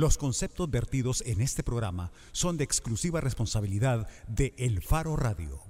[0.00, 5.60] Los conceptos vertidos en este programa son de exclusiva responsabilidad de El Faro Radio.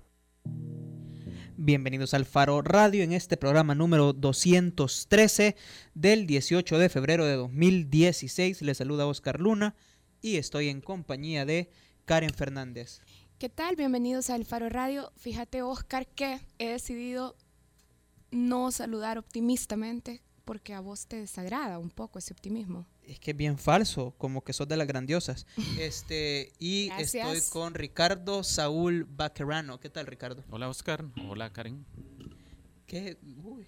[1.56, 5.56] Bienvenidos al Faro Radio en este programa número 213
[5.94, 8.62] del 18 de febrero de 2016.
[8.62, 9.74] Les saluda Oscar Luna
[10.22, 11.68] y estoy en compañía de
[12.04, 13.02] Karen Fernández.
[13.40, 13.74] ¿Qué tal?
[13.74, 15.10] Bienvenidos al Faro Radio.
[15.16, 17.34] Fíjate, Oscar, que he decidido
[18.30, 22.86] no saludar optimistamente porque a vos te desagrada un poco ese optimismo.
[23.10, 25.44] Es que es bien falso, como que sos de las grandiosas.
[25.80, 27.26] Este, y Gracias.
[27.34, 29.80] estoy con Ricardo Saúl Baquerano.
[29.80, 30.44] ¿Qué tal, Ricardo?
[30.48, 31.84] Hola Oscar, hola Karen,
[32.86, 33.18] ¿Qué?
[33.42, 33.66] Uy,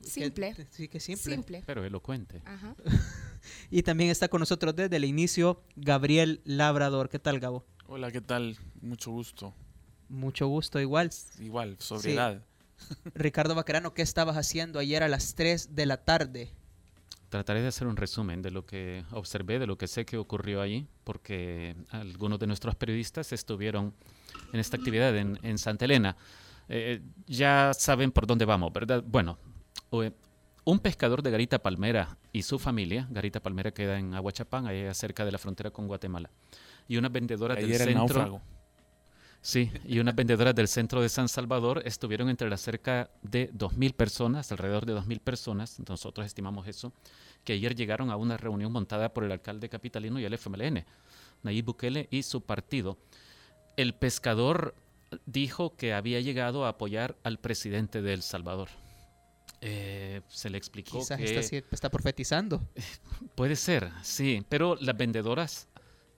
[0.00, 0.54] Simple.
[0.54, 1.34] qué- sí, qué simple.
[1.34, 1.62] Simple.
[1.66, 2.40] pero elocuente.
[2.46, 2.74] Ajá.
[3.70, 7.08] Y también está con nosotros desde el inicio Gabriel Labrador.
[7.08, 7.64] ¿Qué tal, Gabo?
[7.86, 8.58] Hola, ¿qué tal?
[8.82, 9.54] Mucho gusto.
[10.08, 11.10] Mucho gusto, igual.
[11.38, 12.42] Igual, sobriedad.
[13.14, 16.50] Ricardo Baquerano, ¿qué estabas haciendo ayer a las 3 de la tarde?
[17.28, 20.62] Trataré de hacer un resumen de lo que observé, de lo que sé que ocurrió
[20.62, 23.92] allí, porque algunos de nuestros periodistas estuvieron
[24.52, 26.16] en esta actividad en, en Santa Elena.
[26.68, 29.04] Eh, ya saben por dónde vamos, ¿verdad?
[29.06, 29.38] Bueno,
[29.92, 30.12] eh,
[30.64, 35.24] un pescador de Garita Palmera y su familia, Garita Palmera queda en Aguachapán, allá cerca
[35.24, 36.30] de la frontera con Guatemala,
[36.86, 38.18] y unas vendedoras Ahí del era el centro...
[38.20, 38.42] náufrago.
[39.40, 43.94] Sí, y unas vendedoras del centro de San Salvador estuvieron entre las cerca de 2.000
[43.94, 46.92] personas, alrededor de 2.000 personas, nosotros estimamos eso,
[47.44, 50.84] que ayer llegaron a una reunión montada por el alcalde capitalino y el FMLN,
[51.42, 52.98] Nayib Bukele y su partido.
[53.76, 54.74] El pescador
[55.24, 58.68] dijo que había llegado a apoyar al presidente de El Salvador.
[59.60, 61.18] Eh, se le explicó Quizás
[61.50, 61.64] que...
[61.70, 62.60] está, profetizando.
[63.34, 65.68] Puede ser, sí, pero las vendedoras,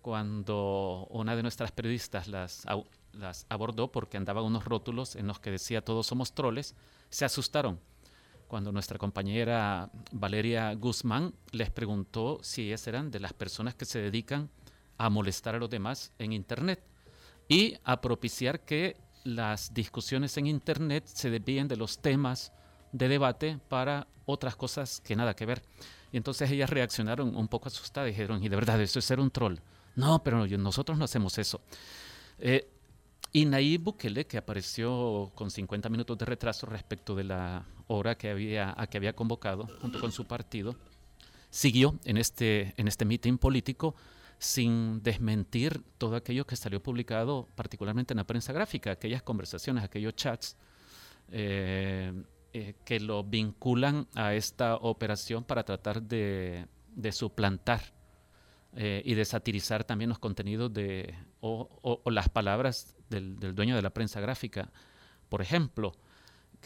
[0.03, 2.67] cuando una de nuestras periodistas las,
[3.13, 6.75] las abordó porque andaban unos rótulos en los que decía todos somos troles,
[7.09, 7.81] se asustaron.
[8.49, 14.01] Cuando nuestra compañera Valeria Guzmán les preguntó si ellas eran de las personas que se
[14.01, 14.51] dedican
[14.99, 16.83] a molestar a los demás en Internet
[17.49, 22.53] y a propiciar que las discusiones en Internet se desvíen de los temas
[22.93, 25.63] de debate para otras cosas que nada que ver.
[26.13, 29.21] Y entonces ellas reaccionaron un poco asustadas y dijeron, y de verdad, eso es ser
[29.21, 29.57] un troll.
[29.97, 31.61] No, pero nosotros no hacemos eso.
[32.39, 32.69] Eh,
[33.33, 38.31] y Nayib Bukele, que apareció con 50 minutos de retraso respecto de la hora que
[38.31, 40.75] había, a que había convocado junto con su partido,
[41.49, 43.95] siguió en este, en este meeting político
[44.39, 50.15] sin desmentir todo aquello que salió publicado, particularmente en la prensa gráfica, aquellas conversaciones, aquellos
[50.17, 50.57] chats
[51.31, 52.13] eh,
[52.53, 56.67] eh, que lo vinculan a esta operación para tratar de,
[57.13, 57.81] suplantar
[58.75, 63.83] eh, y de satirizar también los contenidos de, o las palabras del, del dueño de
[63.83, 64.71] la prensa gráfica,
[65.29, 65.93] por ejemplo.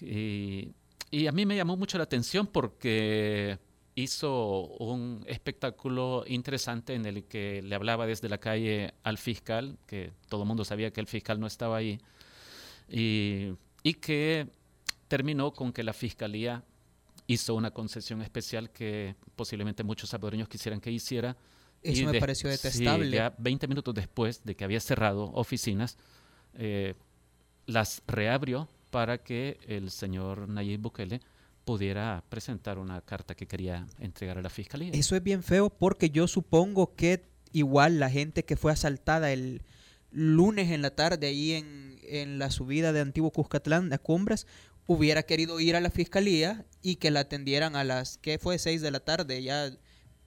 [0.01, 0.71] Y,
[1.11, 3.59] y a mí me llamó mucho la atención porque
[3.97, 10.13] hizo un espectáculo interesante en el que le hablaba desde la calle al fiscal, que
[10.29, 12.01] todo el mundo sabía que el fiscal no estaba ahí,
[12.89, 14.49] y, y que
[15.09, 16.65] terminó con que la fiscalía
[17.27, 21.37] hizo una concesión especial que posiblemente muchos salvadoreños quisieran que hiciera.
[21.83, 23.11] Eso y me de- pareció sí, detestable.
[23.17, 25.97] ya 20 minutos después de que había cerrado oficinas,
[26.57, 26.95] eh,
[27.67, 31.21] las reabrió para que el señor Nayib Bukele
[31.65, 34.91] pudiera presentar una carta que quería entregar a la fiscalía.
[34.93, 39.63] Eso es bien feo porque yo supongo que igual la gente que fue asaltada el
[40.11, 44.47] lunes en la tarde ahí en, en la subida de Antiguo Cuscatlán a Cumbres
[44.87, 48.83] hubiera querido ir a la fiscalía y que la atendieran a las que fue 6
[48.83, 49.71] de la tarde ya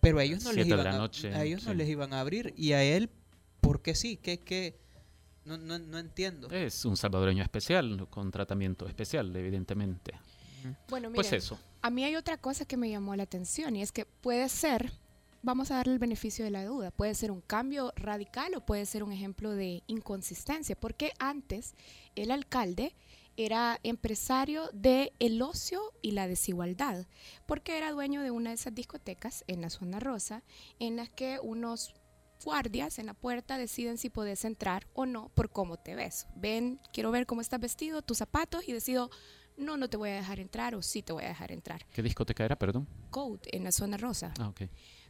[0.01, 2.13] pero a ellos no les de iban la a, noche, a ellos no les iban
[2.13, 3.09] a abrir y a él
[3.61, 4.17] ¿por qué sí?
[4.17, 4.77] ¿Qué, qué?
[5.47, 6.49] No, no, no entiendo.
[6.49, 10.13] Es un salvadoreño especial, con tratamiento especial, evidentemente.
[10.89, 11.57] Bueno, Pues miren, eso.
[11.81, 14.91] a mí hay otra cosa que me llamó la atención y es que puede ser,
[15.43, 18.85] vamos a darle el beneficio de la duda, puede ser un cambio radical o puede
[18.85, 21.73] ser un ejemplo de inconsistencia, porque antes
[22.15, 22.93] el alcalde
[23.37, 27.05] era empresario de el ocio y la desigualdad,
[27.45, 30.43] porque era dueño de una de esas discotecas en la zona rosa,
[30.79, 31.93] en las que unos
[32.43, 36.27] guardias en la puerta deciden si puedes entrar o no por cómo te ves.
[36.35, 39.09] Ven, quiero ver cómo estás vestido, tus zapatos y decido,
[39.57, 41.85] no, no te voy a dejar entrar o sí te voy a dejar entrar.
[41.93, 42.87] ¿Qué discoteca era, perdón?
[43.09, 44.33] Code en la zona rosa.
[44.39, 44.61] Ah, ok.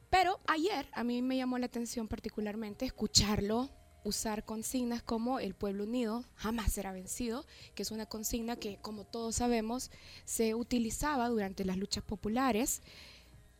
[0.09, 3.69] Pero ayer a mí me llamó la atención particularmente escucharlo
[4.07, 7.45] usar consignas como el pueblo unido jamás será vencido,
[7.75, 9.91] que es una consigna que, como todos sabemos,
[10.25, 12.81] se utilizaba durante las luchas populares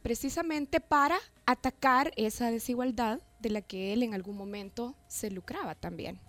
[0.07, 6.21] precisamente para atacar esa desigualdad de la que él en algún momento se lucraba también.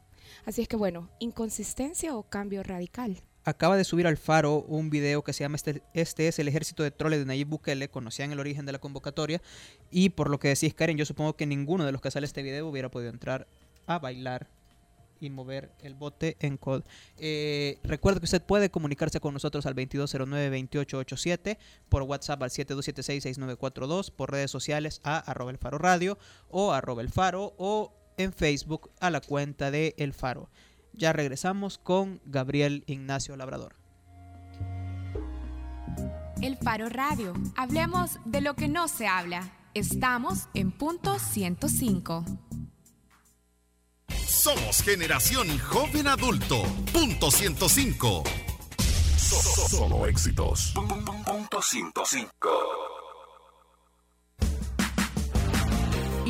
[0.45, 3.23] Así es que bueno, inconsistencia o cambio radical.
[3.45, 6.83] acaba de subir al Faro un video que se llama Este, este es el ejército
[6.83, 9.41] de troles de Nayib Bukele, conocían el origen de la convocatoria
[9.93, 12.43] y por lo que decís Karen, yo supongo que ninguno de los que sale este
[12.43, 13.47] video hubiera podido entrar
[13.87, 14.49] a bailar
[15.21, 16.83] y mover el bote en COD.
[17.17, 24.51] Eh, que usted puede comunicarse con nosotros al 2209-2887, por WhatsApp al 7276-6942, por redes
[24.51, 26.19] sociales a arroba el faro radio
[26.49, 30.51] o arroba el faro o en Facebook a la cuenta de El Faro.
[30.93, 33.77] Ya regresamos con Gabriel Ignacio Labrador.
[36.43, 37.35] El Faro Radio.
[37.57, 39.53] Hablemos de lo que no se habla.
[39.75, 42.48] Estamos en punto 105.
[44.17, 46.63] Somos generación joven adulto.
[46.93, 48.23] Punto 105.
[49.17, 50.73] Solo éxitos.
[50.75, 52.98] Punto 105.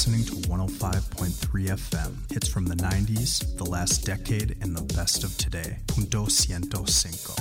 [0.00, 2.32] listening to 105.3 FM.
[2.32, 5.76] Hits from the 90s, the last decade, and the best of today.
[5.88, 7.34] Punto 105.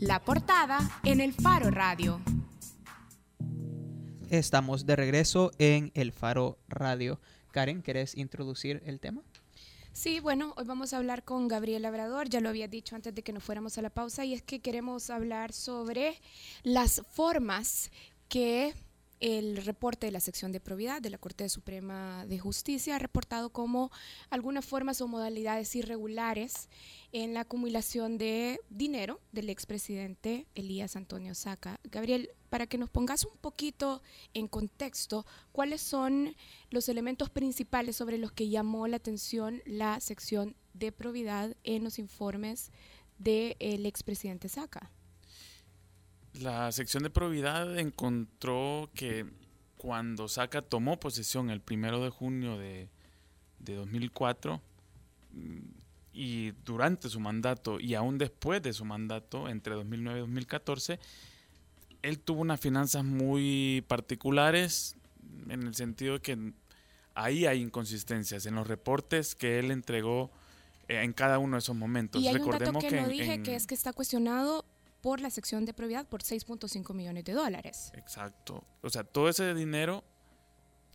[0.00, 2.20] La portada en el Faro Radio.
[4.30, 7.20] Estamos de regreso en El Faro Radio.
[7.52, 9.22] Karen, ¿querés introducir el tema?
[9.96, 13.22] Sí, bueno, hoy vamos a hablar con Gabriel Labrador, ya lo había dicho antes de
[13.22, 16.20] que nos fuéramos a la pausa, y es que queremos hablar sobre
[16.64, 17.90] las formas
[18.28, 18.74] que
[19.20, 23.50] el reporte de la sección de probidad de la Corte Suprema de Justicia ha reportado
[23.50, 23.90] como
[24.30, 26.68] algunas formas o modalidades irregulares
[27.12, 31.80] en la acumulación de dinero del expresidente Elías Antonio Saca.
[31.84, 34.02] Gabriel, para que nos pongas un poquito
[34.34, 36.36] en contexto, ¿cuáles son
[36.70, 41.98] los elementos principales sobre los que llamó la atención la sección de probidad en los
[41.98, 42.70] informes
[43.18, 44.90] del expresidente Saca?
[46.40, 49.26] La sección de probidad encontró que
[49.76, 52.88] cuando Saca tomó posesión el primero de junio de,
[53.58, 54.60] de 2004
[55.32, 55.58] mm,
[56.12, 60.98] y durante su mandato y aún después de su mandato, entre 2009 y 2014,
[62.02, 64.96] él tuvo unas finanzas muy particulares
[65.48, 66.52] en el sentido de que
[67.14, 70.30] ahí hay inconsistencias en los reportes que él entregó
[70.88, 72.22] eh, en cada uno de esos momentos.
[72.22, 74.64] Y hay un dato Recordemos que, que no dije, en- que es que está cuestionado
[75.06, 77.92] por la sección de probidad por 6.5 millones de dólares.
[77.94, 78.64] Exacto.
[78.82, 80.02] O sea, todo ese dinero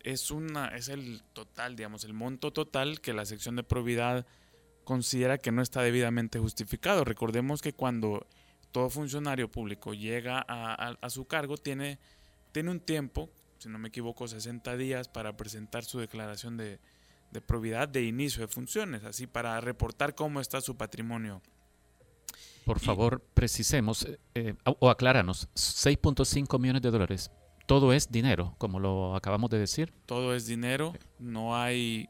[0.03, 4.27] es una es el total, digamos, el monto total que la sección de probidad
[4.83, 7.05] considera que no está debidamente justificado.
[7.05, 8.27] Recordemos que cuando
[8.73, 11.97] todo funcionario público llega a su cargo tiene
[12.51, 13.29] tiene un tiempo,
[13.59, 16.81] si no me equivoco, 60 días para presentar su declaración de,
[17.31, 21.41] de probidad de inicio de funciones, así para reportar cómo está su patrimonio.
[22.65, 27.31] Por favor, precisemos eh, eh, o acláranos, 6.5 millones de dólares,
[27.65, 29.93] todo es dinero, como lo acabamos de decir.
[30.05, 32.07] Todo es dinero, no hay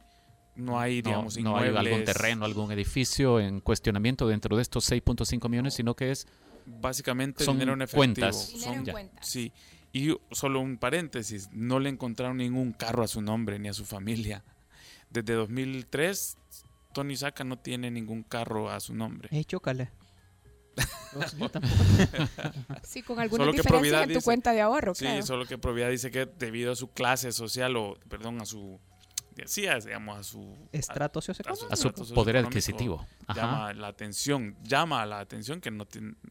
[0.55, 4.91] no hay No, digamos no hay algún terreno, algún edificio en cuestionamiento dentro de estos
[4.91, 6.27] 6.5 millones, sino que es
[6.65, 7.99] básicamente son dinero en efectivo.
[7.99, 8.51] cuentas.
[8.53, 9.27] Dinero en Son- cuentas.
[9.27, 9.51] Sí.
[9.93, 13.85] Y solo un paréntesis, no le encontraron ningún carro a su nombre ni a su
[13.85, 14.43] familia.
[15.09, 16.37] Desde 2003,
[16.93, 19.29] Tony Saca no tiene ningún carro a su nombre.
[19.31, 19.89] Hey, chócale.
[22.83, 25.21] Sí, con algunas Solo probidad en tu dice- cuenta de ahorro, Sí, claro.
[25.25, 28.79] solo que Probidad dice que debido a su clase social o, perdón, a su,
[29.45, 30.55] sí, a- digamos, a su...
[30.71, 31.73] Estrato a socioeconómico.
[31.73, 33.07] a su estrato poder socioeconómico, adquisitivo.
[33.27, 33.41] Ajá.
[33.41, 35.85] Llama la atención, llama la atención que no,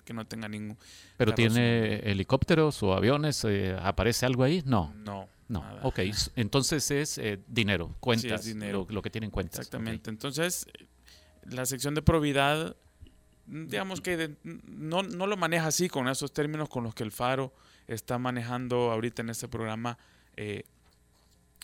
[0.04, 0.78] que no tenga ningún...
[1.16, 4.62] Pero a su tiene helicópteros o aviones, eh, ¿aparece algo ahí?
[4.64, 5.61] No, No, no.
[5.61, 5.80] nada.
[5.82, 6.00] Ok,
[6.37, 8.87] entonces es eh, dinero, cuentas, dinero.
[8.88, 9.61] Lo, lo que tienen cuentas.
[9.61, 10.09] Exactamente.
[10.11, 10.87] Entonces, eh,
[11.44, 12.76] la sección de probidad,
[13.50, 17.52] digamos que no, no lo maneja así con esos términos con los que el Faro
[17.88, 19.99] está manejando ahorita en este programa,
[20.37, 20.62] eh,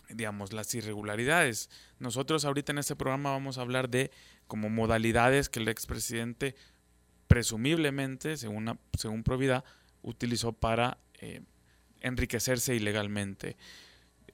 [0.09, 1.69] digamos, las irregularidades.
[1.99, 4.11] Nosotros ahorita en este programa vamos a hablar de
[4.47, 6.55] como modalidades que el expresidente
[7.27, 9.63] presumiblemente, según, la- según probidad,
[10.01, 11.41] utilizó para eh,
[12.01, 13.57] enriquecerse ilegalmente.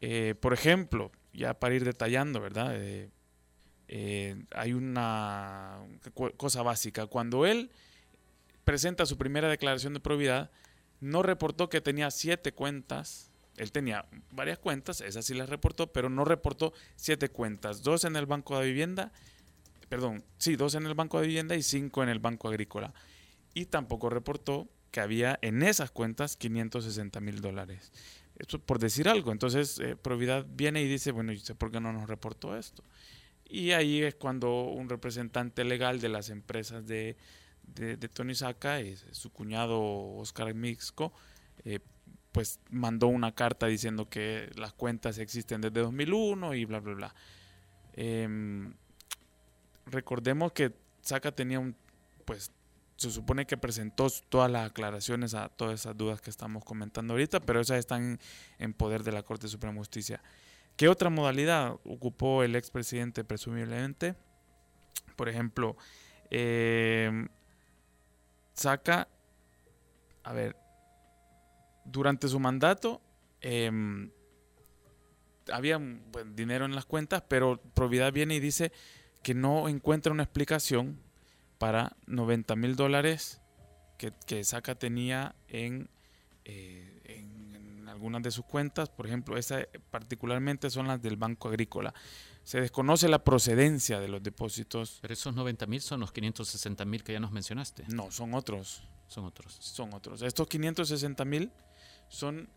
[0.01, 2.75] Eh, por ejemplo, ya para ir detallando, ¿verdad?
[3.95, 5.77] Eh, hay una
[6.35, 7.05] cosa básica.
[7.05, 7.69] Cuando él
[8.63, 10.49] presenta su primera declaración de probidad,
[10.99, 13.29] no reportó que tenía siete cuentas.
[13.55, 17.83] Él tenía varias cuentas, esas sí las reportó, pero no reportó siete cuentas.
[17.83, 19.11] Dos en el Banco de Vivienda,
[19.89, 22.95] perdón, sí, dos en el Banco de Vivienda y cinco en el Banco Agrícola.
[23.53, 27.91] Y tampoco reportó que había en esas cuentas 560 mil dólares.
[28.39, 29.31] Eso por decir algo.
[29.31, 32.83] Entonces, eh, Providad viene y dice, bueno, ¿y usted por qué no nos reportó esto?
[33.53, 37.15] Y ahí es cuando un representante legal de las empresas de,
[37.61, 41.13] de, Tony Saca, es su cuñado Oscar Mixco,
[41.63, 41.79] eh,
[42.31, 47.15] pues mandó una carta diciendo que las cuentas existen desde 2001 y bla, bla, bla.
[47.93, 48.73] Em,
[49.85, 51.75] recordemos que Saca tenía un,
[52.25, 52.51] pues
[52.95, 57.39] se supone que presentó todas las aclaraciones a todas esas dudas que estamos comentando ahorita,
[57.39, 58.19] pero esas están
[58.57, 60.23] en poder de la Corte Suprema de Justicia.
[60.75, 64.15] ¿Qué otra modalidad ocupó el expresidente presumiblemente?
[65.15, 65.77] Por ejemplo,
[66.31, 67.27] eh,
[68.53, 69.07] saca,
[70.23, 70.55] a ver,
[71.85, 73.01] durante su mandato
[73.41, 73.71] eh,
[75.51, 78.71] había buen dinero en las cuentas, pero Providad viene y dice
[79.21, 80.99] que no encuentra una explicación
[81.57, 83.41] para 90 mil dólares
[83.97, 85.89] que, Saca tenía en,
[86.43, 86.92] eh,
[88.03, 88.89] algunas de sus cuentas.
[88.89, 91.93] Por ejemplo, esa particularmente son las del Banco Agrícola.
[92.43, 94.99] Se desconoce la procedencia de los depósitos.
[95.01, 97.85] Pero esos 90 mil son los 560 mil que ya nos mencionaste.
[97.87, 98.83] No, son otros.
[99.07, 99.55] Son otros.
[99.61, 100.21] Son otros.
[100.21, 101.49] Estos 560 mil
[102.09, 102.49] son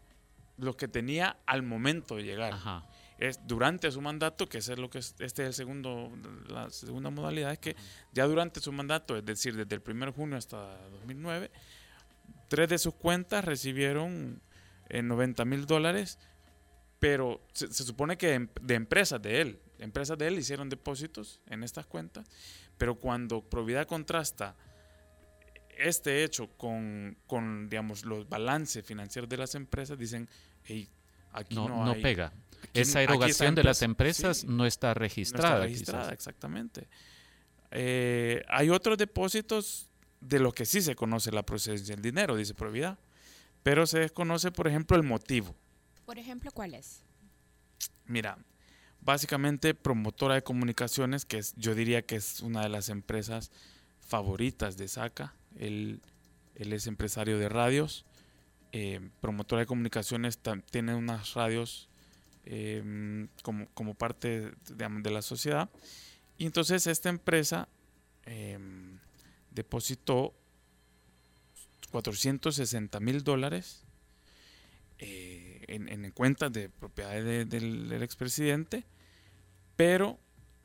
[0.59, 2.55] los que tenía al momento de llegar.
[2.55, 2.85] Ajá.
[3.19, 6.11] Es durante su mandato, que ese es lo que es, este es el segundo,
[6.49, 7.77] la segunda modalidad, es que
[8.13, 11.51] ya durante su mandato, es decir, desde el 1 de junio hasta 2009,
[12.49, 14.43] tres de sus cuentas recibieron
[14.89, 16.19] eh, 90 mil dólares,
[16.99, 21.41] pero se, se, supone que de, de empresas de él, empresas de él hicieron depósitos
[21.47, 22.27] en estas cuentas,
[22.79, 24.57] pero cuando Providad contrasta
[25.77, 30.29] este hecho con, con, digamos, los balances financieros de las empresas, dicen,
[30.65, 30.89] hey,
[31.33, 32.33] aquí no, no, no hay, pega.
[32.63, 35.51] Aquí, Esa erogación de las empresas sí, no está registrada.
[35.51, 36.13] No está registrada, quizás.
[36.15, 36.89] exactamente.
[37.71, 39.89] Eh, hay otros depósitos
[40.21, 42.99] de los que sí se conoce la procedencia del dinero, dice Providad,
[43.67, 45.53] pero se desconoce, por ejemplo, el motivo.
[46.05, 47.03] Por ejemplo, ¿cuál es?
[48.05, 48.39] Mira,
[49.01, 53.51] básicamente promotora de comunicaciones, que es, yo diría que es una de las empresas
[53.99, 56.01] favoritas de SACA, él,
[56.55, 58.05] él es empresario de radios,
[58.71, 60.39] eh, promotora de comunicaciones,
[60.71, 61.89] tiene unas radios
[62.45, 65.71] eh, como, como, parte de, de, la sociedad.
[66.39, 67.69] Y entonces esta empresa
[68.27, 68.61] eh,
[69.51, 70.35] depositó
[71.97, 73.83] 460 mil dólares
[74.99, 78.85] eh, en, en, cuentas de propiedad de, del, del expresidente,
[79.77, 80.19] pero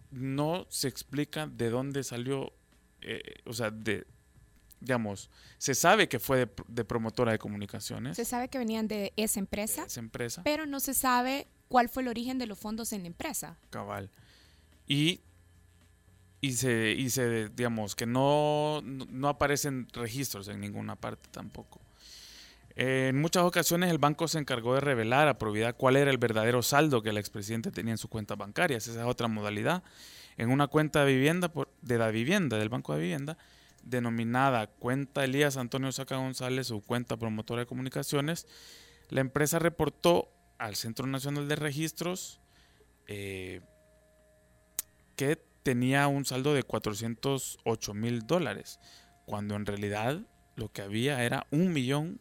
[0.10, 2.52] no se explica de dónde salió,
[3.00, 4.06] eh, o sea, de,
[4.82, 8.18] digamos, se sabe que fue de, de, promotora de comunicaciones.
[8.18, 9.84] Se sabe que venían de esa empresa.
[9.84, 10.44] De esa empresa.
[10.44, 13.58] Pero no se sabe cuál fue el origen de los fondos en la empresa.
[13.70, 14.12] Cabal.
[14.86, 15.22] Y,
[16.42, 21.80] y, se, y se, digamos, que no, no aparecen registros en ninguna parte tampoco.
[22.76, 26.18] Eh, en muchas ocasiones el banco se encargó de revelar a Providad cuál era el
[26.18, 28.88] verdadero saldo que el expresidente tenía en sus cuentas bancarias.
[28.88, 29.84] Esa es otra modalidad.
[30.38, 33.38] En una cuenta de vivienda, por, de la vivienda, del Banco de Vivienda,
[33.84, 38.48] denominada cuenta Elías Antonio Saca González o cuenta promotora de comunicaciones,
[39.10, 42.40] la empresa reportó al Centro Nacional de Registros
[43.08, 43.62] eh,
[45.16, 48.80] que tenía un saldo de 408 mil dólares,
[49.26, 50.22] cuando en realidad
[50.56, 52.20] lo que había era un millón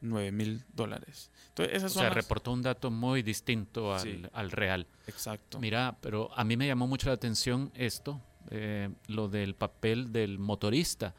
[0.00, 1.30] 9 mil dólares.
[1.48, 2.14] Entonces, esas o sea, las...
[2.14, 4.86] reportó un dato muy distinto al, sí, al, real.
[5.06, 5.58] Exacto.
[5.58, 10.38] Mira, pero a mí me llamó mucho la atención esto, eh, lo del papel del
[10.38, 11.14] motorista.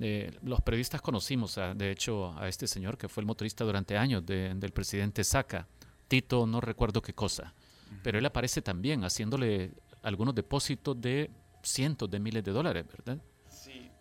[0.00, 3.96] Eh, los periodistas conocimos, a, de hecho, a este señor que fue el motorista durante
[3.96, 5.68] años de, del presidente Saca,
[6.08, 8.00] Tito, no recuerdo qué cosa, uh -huh.
[8.02, 11.30] pero él aparece también haciéndole algunos depósitos de
[11.62, 13.18] cientos de miles de dólares, ¿verdad?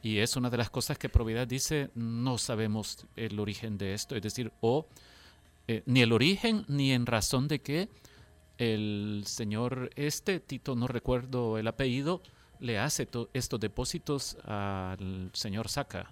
[0.03, 4.15] Y es una de las cosas que Providad dice, no sabemos el origen de esto,
[4.15, 4.87] es decir, o
[5.67, 7.87] eh, ni el origen ni en razón de que
[8.57, 12.23] el señor este, Tito, no recuerdo el apellido,
[12.59, 16.11] le hace estos depósitos al señor Saca.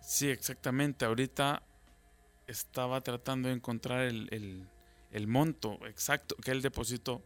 [0.00, 1.04] Sí, exactamente.
[1.04, 1.62] Ahorita
[2.46, 4.68] estaba tratando de encontrar el, el,
[5.10, 7.22] el monto exacto que él depositó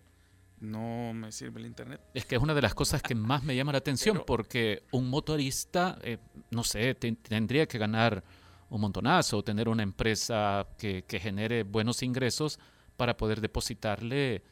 [0.61, 2.01] no me sirve el internet.
[2.15, 4.83] Es que es una de las cosas que más me llama la atención Pero, porque
[4.93, 6.19] un motorista, eh,
[6.51, 8.25] no sé, te, tendría que ganar
[8.71, 12.59] un montonazo, tener una empresa que, que genere buenos ingresos
[12.97, 14.43] para poder depositarle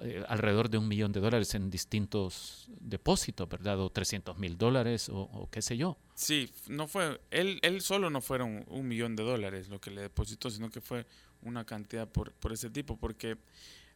[0.00, 3.78] eh, alrededor de un millón de dólares en distintos depósitos, ¿verdad?
[3.80, 5.96] O 300 mil dólares o, o, qué sé yo.
[6.14, 10.02] Sí, no fue, él, él solo no fueron un millón de dólares lo que le
[10.02, 11.06] depositó, sino que fue
[11.42, 13.38] una cantidad por, por ese tipo, porque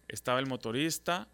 [0.07, 1.29] estaba el motorista,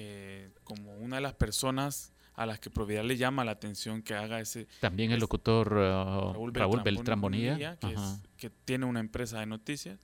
[0.00, 4.14] eh, como una de las personas a las que Providad le llama la atención que
[4.14, 4.68] haga ese...
[4.80, 7.76] También el locutor uh, Raúl, Beltrán Bonilla.
[7.78, 8.20] que, es- Ajá.
[8.36, 9.98] que tiene una empresa de noticias.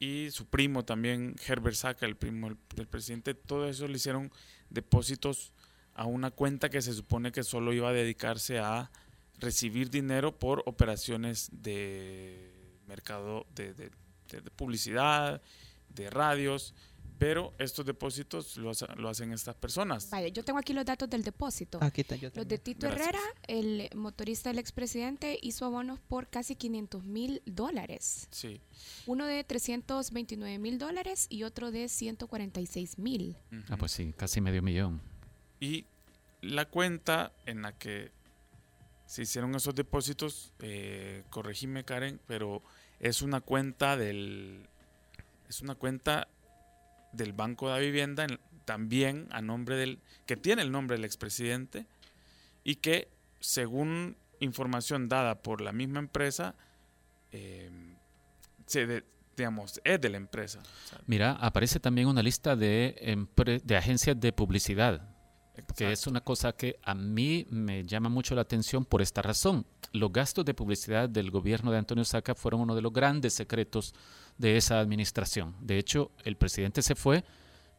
[0.00, 4.32] Y su primo también, Herbert Saca, el primo del, del presidente, todo eso le hicieron
[4.70, 5.52] depósitos
[5.94, 8.90] a una cuenta que se supone que solo iba a dedicarse a
[9.38, 12.52] recibir dinero por operaciones de
[12.88, 13.90] mercado, de- de
[14.56, 15.40] publicidad,
[15.90, 16.74] de radios,
[17.18, 20.10] pero estos depósitos lo, hace- lo hacen estas personas.
[20.10, 21.78] Vale, yo tengo aquí los datos del depósito.
[21.82, 22.58] Aquí está yo Los de.
[22.58, 23.08] Tito Gracias.
[23.08, 28.28] Herrera, el motorista del expresidente, hizo abonos por casi 500 mil dólares.
[28.30, 28.60] Sí.
[29.06, 33.36] Uno de 329 mil dólares y otro de 146 mil.
[33.70, 35.00] Ah, pues sí, casi medio millón.
[35.60, 35.86] Y
[36.42, 38.10] la cuenta en la que
[39.06, 42.62] se hicieron esos depósitos, eh, corregime Karen, pero
[43.00, 44.68] es una cuenta del
[45.48, 46.26] es una cuenta
[47.16, 51.04] del Banco de la Vivienda en- también a nombre del que tiene el nombre del
[51.04, 51.86] expresidente
[52.64, 53.08] y que
[53.40, 56.54] según información dada por la misma empresa
[57.32, 57.70] eh,
[58.66, 59.04] se de-
[59.36, 60.60] digamos es de la empresa.
[61.06, 63.26] Mira, aparece también una lista de,
[63.64, 65.08] de agencias de publicidad,
[65.76, 66.10] que es exacto.
[66.10, 69.66] una cosa que a mí me llama mucho la atención por esta razón.
[69.92, 73.94] Los gastos de publicidad del gobierno de Antonio Saca fueron uno de los grandes secretos
[74.38, 75.54] de esa administración.
[75.60, 77.24] De hecho, el presidente se fue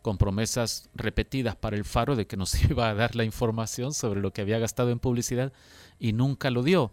[0.02, 4.22] con promesas repetidas para el Faro de que nos iba a dar la información sobre
[4.22, 5.52] lo que había gastado en publicidad
[6.00, 6.92] y nunca lo dio.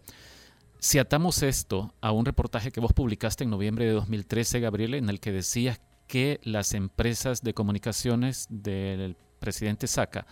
[0.79, 5.09] Si atamos esto a un reportaje que vos publicaste en noviembre de 2013, Gabriel, en
[5.09, 10.27] el que decías que las empresas de comunicaciones del presidente Saca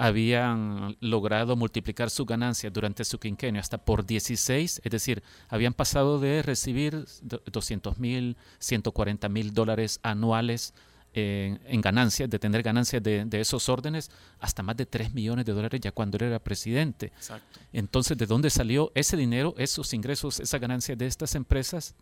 [0.00, 6.20] habían logrado multiplicar sus ganancias durante su quinquenio hasta por 16, es decir, habían pasado
[6.20, 10.72] de recibir do- 200 mil, 140 mil dólares anuales
[11.14, 15.44] en, en ganancias, de tener ganancias de, de esos órdenes, hasta más de 3 millones
[15.46, 17.06] de dólares ya cuando él era presidente.
[17.16, 17.58] Exacto.
[17.72, 21.94] Entonces, ¿de dónde salió ese dinero, esos ingresos, esa ganancia de estas empresas?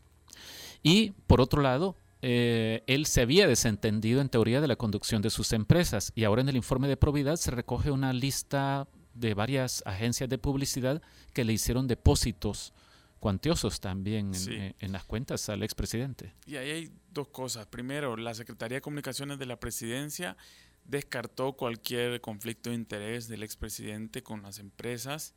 [0.83, 5.31] Y, por otro lado, eh, él se había desentendido en teoría de la conducción de
[5.31, 9.83] sus empresas y ahora en el informe de probidad se recoge una lista de varias
[9.87, 11.03] agencias de publicidad
[11.33, 12.73] que le hicieron depósitos
[13.21, 14.57] cuantiosos también en, Sí.
[14.79, 16.35] en las cuentas al expresidente.
[16.47, 17.67] Y ahí hay dos cosas.
[17.67, 20.37] Primero, la Secretaría de Comunicaciones de la Presidencia
[20.85, 25.35] descartó cualquier conflicto de interés del expresidente con las empresas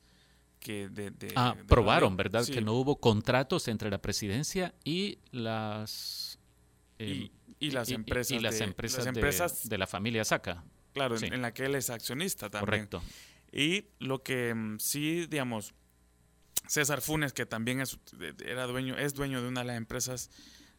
[0.60, 2.18] que de, de- Ah, de probaron.
[2.18, 2.44] ¿verdad?
[2.44, 6.38] Sí, Que no hubo contratos entre la presidencia y las...
[7.00, 9.78] y, em, y las y- y- empresas, y las de, empresas, las de- empresas, de,
[9.78, 10.64] la familia Saca.
[10.94, 11.26] claro, en- sí.
[11.28, 12.88] en, la que él es accionista también.
[12.88, 13.04] Correcto.
[13.52, 15.74] Y lo que mm, sí, digamos,
[16.68, 19.78] César Funes, que también es, de- de- era dueño, es dueño de una de las
[19.78, 20.30] empresas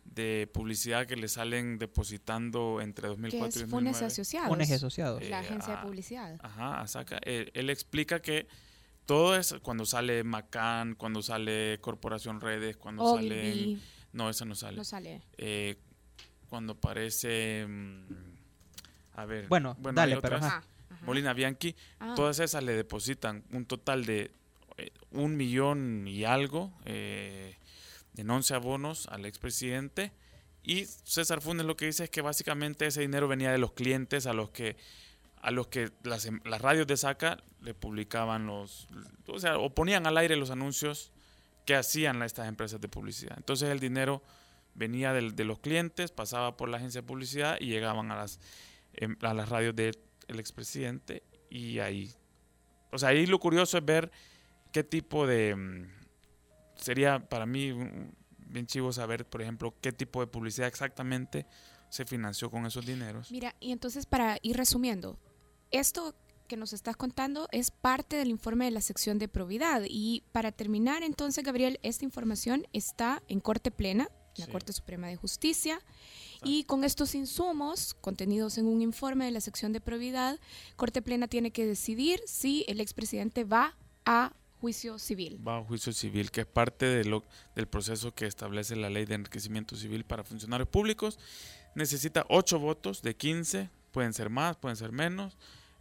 [0.05, 4.07] de publicidad que le salen depositando entre Que 2004 es y Funes 2009.
[4.07, 4.51] Asociados.
[4.51, 5.21] Un eje asociado.
[5.21, 6.37] Eh, La agencia ah, de publicidad.
[6.43, 7.19] Ajá, a Saca.
[7.23, 8.47] Él, él explica que
[9.07, 13.51] todo es cuando sale Macan, cuando sale Corporación Redes, cuando sale...
[13.51, 14.77] Ogilvy, No, esa no sale.
[14.77, 15.23] no sale.
[15.37, 15.77] Eh,
[16.51, 17.65] cuando aparece...
[17.67, 18.03] mm,
[19.15, 19.49] a ver.
[19.49, 20.53] Bueno, hay dale, pero otras.
[20.53, 20.65] ajá.
[20.91, 21.05] Ah, ajá.
[21.07, 24.33] Molina Bianchi, Ah, todas esas le depositan un total de
[24.77, 27.57] eh, un millón y algo eh,
[28.17, 30.13] en 11 abonos al expresidente.
[30.63, 34.27] Y César Funes lo que dice es que básicamente ese dinero venía de los clientes
[34.27, 34.77] a los que
[35.43, 38.87] a los que las, em- las radios de Saca le publicaban los,
[39.27, 41.13] o sea, o ponían al aire los anuncios
[41.65, 43.35] que hacían estas empresas de publicidad.
[43.39, 44.23] Entonces el dinero
[44.75, 48.41] venía del- de los clientes, pasaba por la agencia de publicidad y llegaban a las,
[48.95, 49.95] em, a las radios del
[50.29, 52.13] expresidente y ahí,
[52.93, 54.11] o sea, ahí lo curioso es ver
[54.73, 55.87] qué tipo de, mm,
[56.77, 57.73] sería para mí
[58.39, 61.47] bien chivo saber, por ejemplo, qué tipo de publicidad exactamente
[61.89, 63.31] se financió con esos dineros.
[63.31, 65.19] Mira, y entonces para ir resumiendo,
[65.71, 66.15] esto
[66.49, 69.83] que nos estás contando es parte del informe de la sección de probidad.
[69.89, 74.53] Y para terminar, entonces, Gabriel, esta información está en Corte Plena, en la Sí.
[74.53, 75.81] Corte Suprema de Justicia.
[76.43, 80.39] Y con estos insumos contenidos en un informe de la sección de probidad,
[80.77, 85.39] Corte Plena tiene que decidir si el expresidente va a juicio civil.
[85.47, 89.05] Va a juicio civil, que es parte de lo, del proceso que establece la ley
[89.05, 91.19] de enriquecimiento civil para funcionarios públicos.
[91.75, 95.37] Necesita 8 votos de 15, pueden ser más, pueden ser menos.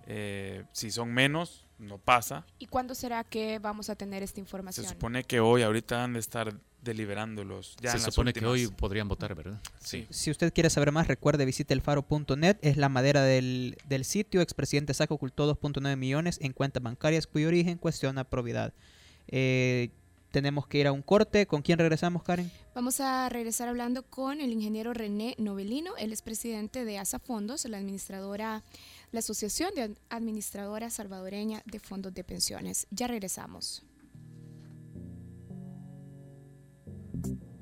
[0.07, 2.45] Eh, si son menos, no pasa.
[2.57, 4.87] ¿Y cuándo será que vamos a tener esta Se información?
[4.87, 7.75] supone que hoy, ahorita han de estar deliberándolos.
[7.81, 9.61] Ya Se en las supone que hoy podrían votar, ¿verdad?
[9.79, 10.07] Sí.
[10.09, 12.57] Si usted quiere saber más, recuerde, visite elfaro.net.
[12.61, 14.41] Es la madera del, del sitio.
[14.41, 18.73] Expresidente Saca ocultó 2.9 millones en cuentas bancarias cuyo origen cuestiona probidad.
[19.27, 19.89] Eh,
[20.31, 21.47] tenemos que ir a un corte.
[21.47, 22.51] ¿Con quién regresamos, Karen?
[22.75, 27.65] Vamos a regresar hablando con el ingeniero René Novelino, él es presidente de ASA Fondos,
[27.65, 28.63] la administradora
[29.11, 32.87] la Asociación de Administradoras Salvadoreña de Fondos de Pensiones.
[32.91, 33.83] Ya regresamos.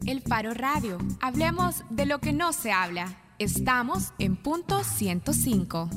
[0.07, 0.97] El Faro Radio.
[1.19, 3.17] Hablemos de lo que no se habla.
[3.39, 5.89] Estamos en punto 105.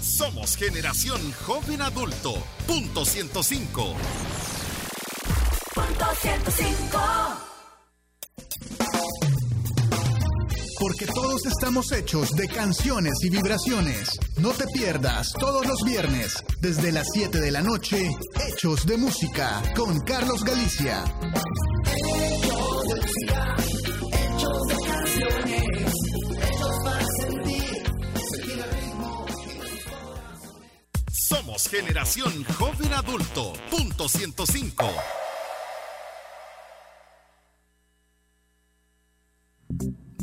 [0.00, 2.34] Somos generación joven adulto.
[2.68, 3.94] Punto 105.
[5.74, 7.53] Punto 105.
[10.86, 14.20] Porque todos estamos hechos de canciones y vibraciones.
[14.36, 18.10] No te pierdas todos los viernes, desde las 7 de la noche,
[18.46, 21.02] Hechos de Música, con Carlos Galicia.
[21.86, 23.56] Hechos de música,
[24.12, 25.92] hechos de canciones,
[26.42, 27.82] hechos para sentir,
[28.70, 29.26] ritmo.
[31.10, 33.54] Somos generación joven adulto.
[33.70, 34.84] Punto 105.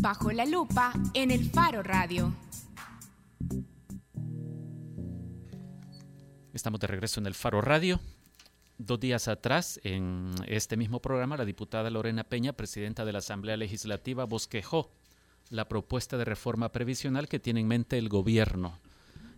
[0.01, 2.33] Bajo la lupa en el Faro Radio.
[6.53, 7.99] Estamos de regreso en el Faro Radio.
[8.79, 13.57] Dos días atrás, en este mismo programa, la diputada Lorena Peña, presidenta de la Asamblea
[13.57, 14.89] Legislativa, bosquejó
[15.51, 18.79] la propuesta de reforma previsional que tiene en mente el gobierno.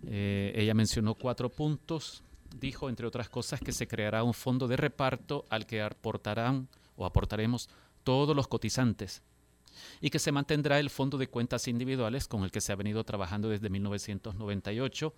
[0.08, 2.24] Eh, ella mencionó cuatro puntos.
[2.58, 7.06] Dijo, entre otras cosas, que se creará un fondo de reparto al que aportarán o
[7.06, 7.70] aportaremos
[8.06, 9.24] todos los cotizantes
[10.02, 13.04] y que se mantendrá el fondo de cuentas individuales con el que se ha venido
[13.04, 15.14] trabajando desde 1998,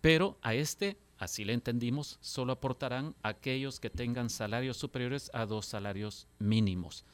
[0.00, 5.66] pero a este, así le entendimos, solo aportarán aquellos que tengan salarios superiores a dos
[5.66, 7.04] salarios mínimos.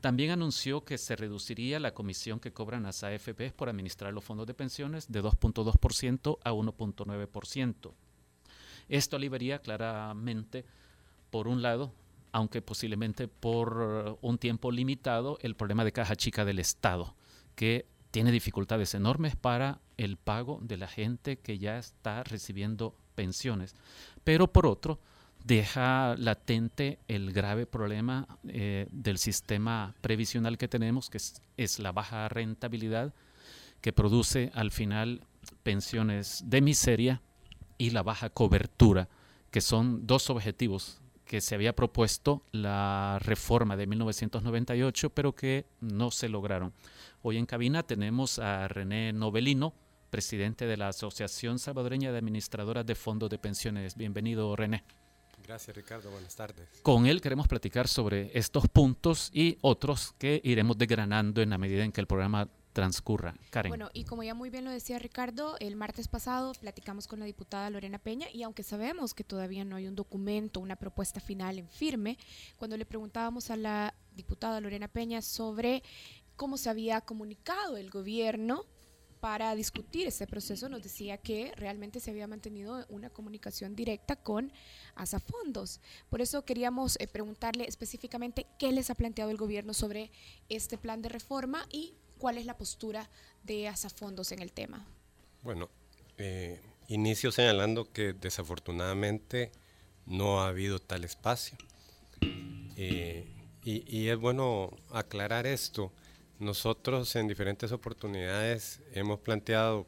[0.00, 4.46] También anunció que se reduciría la comisión que cobran las AFPs por administrar los fondos
[4.46, 7.92] de pensiones de 2.2% a 1.9%.
[8.88, 10.64] Esto aliviaría claramente,
[11.30, 11.92] por un lado,
[12.32, 17.14] aunque posiblemente por un tiempo limitado, el problema de caja chica del Estado,
[17.54, 23.74] que tiene dificultades enormes para el pago de la gente que ya está recibiendo pensiones.
[24.24, 25.00] Pero por otro,
[25.44, 31.92] deja latente el grave problema eh, del sistema previsional que tenemos, que es, es la
[31.92, 33.14] baja rentabilidad
[33.80, 35.22] que produce al final
[35.62, 37.22] pensiones de miseria
[37.76, 39.08] y la baja cobertura,
[39.50, 46.10] que son dos objetivos que se había propuesto la reforma de 1998, pero que no
[46.10, 46.72] se lograron.
[47.22, 49.74] Hoy en cabina tenemos a René Novelino,
[50.10, 53.94] presidente de la Asociación Salvadoreña de Administradoras de Fondos de Pensiones.
[53.94, 54.82] Bienvenido, René.
[55.46, 56.10] Gracias, Ricardo.
[56.10, 56.66] Buenas tardes.
[56.82, 61.84] Con él queremos platicar sobre estos puntos y otros que iremos desgranando en la medida
[61.84, 63.34] en que el programa transcurra.
[63.50, 63.70] Karen.
[63.70, 67.26] Bueno, y como ya muy bien lo decía Ricardo, el martes pasado platicamos con la
[67.26, 71.58] diputada Lorena Peña y aunque sabemos que todavía no hay un documento, una propuesta final
[71.58, 72.18] en firme,
[72.56, 75.82] cuando le preguntábamos a la diputada Lorena Peña sobre
[76.36, 78.64] cómo se había comunicado el gobierno
[79.20, 84.52] para discutir este proceso, nos decía que realmente se había mantenido una comunicación directa con
[84.94, 85.80] Asafondos.
[86.08, 90.10] Por eso queríamos eh, preguntarle específicamente qué les ha planteado el gobierno sobre
[90.48, 93.08] este plan de reforma y cuál es la postura
[93.44, 94.84] de Asafondos en el tema.
[95.42, 95.70] Bueno,
[96.16, 99.52] eh, inicio señalando que desafortunadamente
[100.06, 101.56] no ha habido tal espacio.
[102.76, 103.26] Eh,
[103.64, 105.92] y, y, es bueno aclarar esto.
[106.38, 109.86] Nosotros en diferentes oportunidades hemos planteado,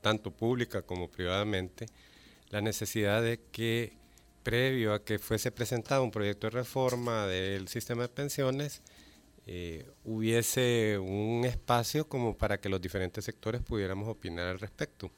[0.00, 1.86] tanto pública como privadamente,
[2.50, 3.96] la necesidad de que
[4.44, 8.82] previo a que fuese presentado un proyecto de reforma del sistema de pensiones,
[9.46, 15.10] eh, hubiese un espacio como para que los diferentes sectores pudiéramos opinar al respecto.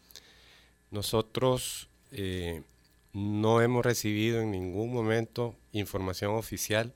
[0.90, 2.62] Nosotros eh,
[3.12, 6.92] no hemos recibido en ningún momento información oficial.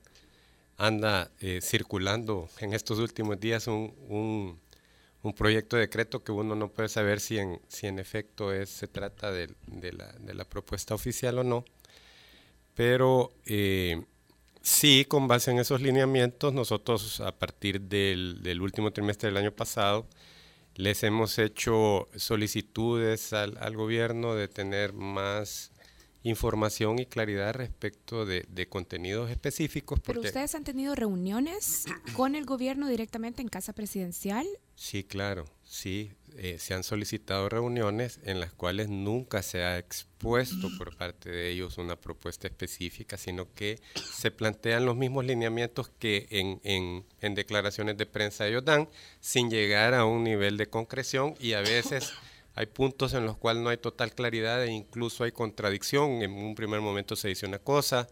[0.77, 4.59] Anda eh, circulando en estos últimos días un, un,
[5.21, 8.69] un, proyecto de decreto que uno no puede saber si en, si en efecto es,
[8.69, 11.65] se trata de, de, la, de la propuesta oficial o no.
[12.73, 14.03] Pero eh,
[14.61, 19.51] Sí, con base en esos lineamientos, nosotros a partir del, del, último trimestre del año
[19.51, 20.07] pasado
[20.75, 25.71] les hemos hecho solicitudes al, al gobierno de tener más
[26.23, 29.99] información y claridad respecto de, de contenidos específicos.
[29.99, 34.47] ¿Pero ustedes han tenido reuniones con el gobierno directamente en Casa Presidencial?
[34.75, 36.11] Sí, claro, sí.
[36.43, 41.51] Eh, se han solicitado reuniones en las cuales nunca se ha expuesto por parte de
[41.51, 47.35] ellos una propuesta específica, sino que se plantean los mismos lineamientos que en, en, en
[47.35, 52.11] declaraciones de prensa ellos dan, sin llegar a un nivel de concreción y a veces
[52.55, 56.23] hay puntos en los cuales no hay total claridad e incluso hay contradicción.
[56.23, 58.07] En un primer momento se dice una cosa,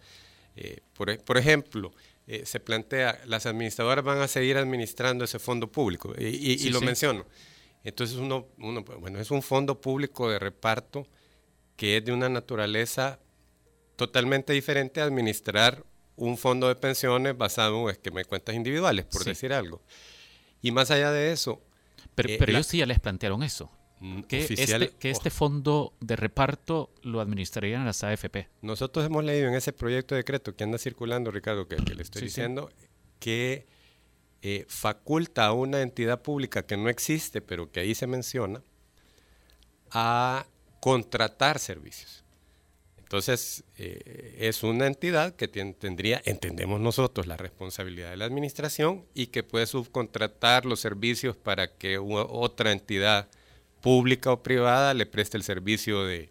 [0.56, 1.92] eh, por, por, ejemplo,
[2.28, 6.68] eh, se plantea, las administradoras van a seguir administrando ese fondo público, y, y, sí,
[6.68, 6.86] y lo sí.
[6.86, 7.26] menciono.
[7.90, 11.08] Entonces uno, uno, bueno, es un fondo público de reparto
[11.76, 13.20] que es de una naturaleza
[13.96, 15.84] totalmente diferente a administrar
[16.16, 19.30] un fondo de pensiones basado en esquema de cuentas individuales, por Sí.
[19.30, 19.82] decir algo.
[20.62, 21.62] Y más allá de eso,
[22.16, 23.72] Pero, eh, pero la- ellos sí ya les plantearon eso.
[24.02, 28.48] mm, Que, oficial- este, que este fondo de reparto lo administrarían las AFP.
[28.62, 32.04] Nosotros hemos leído en ese proyecto de decreto que anda circulando, Ricardo, que, que le
[32.04, 32.32] estoy Sí, sí.
[32.32, 32.70] diciendo,
[33.20, 33.68] que
[34.42, 38.62] eh, faculta a una entidad pública que no existe, pero que ahí se menciona,
[39.92, 40.46] a
[40.80, 42.24] contratar servicios.
[42.98, 49.28] Entonces, eh, es una entidad que tendría, entendemos nosotros, la responsabilidad de la administración y
[49.28, 53.28] que puede subcontratar los servicios para que otra entidad
[53.82, 56.30] pública o privada le preste el servicio de,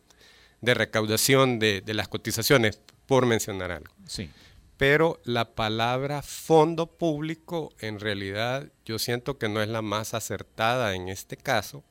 [0.60, 3.92] de recaudación de, de las cotizaciones, por mencionar algo.
[4.06, 4.30] Sí.
[4.78, 10.94] Pero la palabra fondo público en realidad yo siento que no es la más acertada
[10.94, 11.82] en este caso,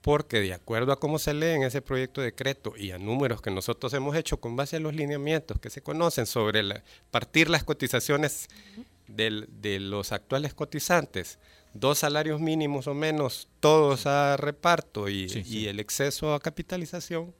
[0.00, 3.42] porque de acuerdo a cómo se lee en ese proyecto de decreto y a números
[3.42, 7.50] que nosotros hemos hecho con base a los lineamientos que se conocen sobre la- partir
[7.50, 8.48] las cotizaciones
[9.06, 11.38] del- de los actuales cotizantes,
[11.74, 15.58] dos salarios mínimos o menos, todos a reparto y, Sí, sí.
[15.58, 17.34] y el exceso a capitalización,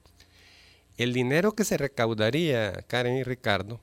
[0.99, 3.81] el dinero que se recaudaría, Karen y Ricardo,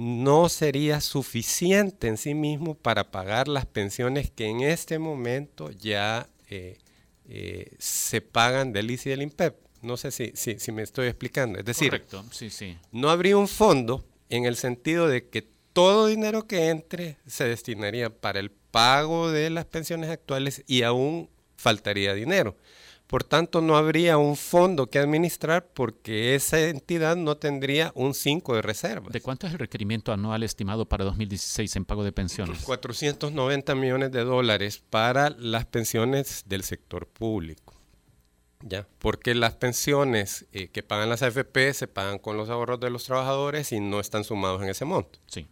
[0.00, 6.26] no sería suficiente en sí mismo para pagar las pensiones que en este momento ya
[6.48, 6.78] eh,
[7.28, 9.56] eh, se pagan del ICI y del INPEP.
[9.82, 11.58] No sé si, si, si me estoy explicando.
[11.58, 12.78] Es decir, Correcto, sí, sí.
[12.92, 18.08] no habría un fondo en el sentido de que todo dinero que entre se destinaría
[18.08, 22.56] para el pago de las pensiones actuales y aún faltaría dinero.
[23.10, 28.54] Por tanto, no habría un fondo que administrar porque esa entidad no tendría un 5
[28.54, 29.12] de reservas.
[29.12, 32.62] ¿De cuánto es el requerimiento anual estimado para 2016 en pago de pensiones?
[32.62, 37.74] 490 millones de dólares para las pensiones del sector público.
[38.60, 38.86] ¿Ya?
[39.00, 43.02] Porque las pensiones eh, que pagan las AFP se pagan con los ahorros de los
[43.02, 45.18] trabajadores y no están sumados en ese monto.
[45.26, 45.48] Sí.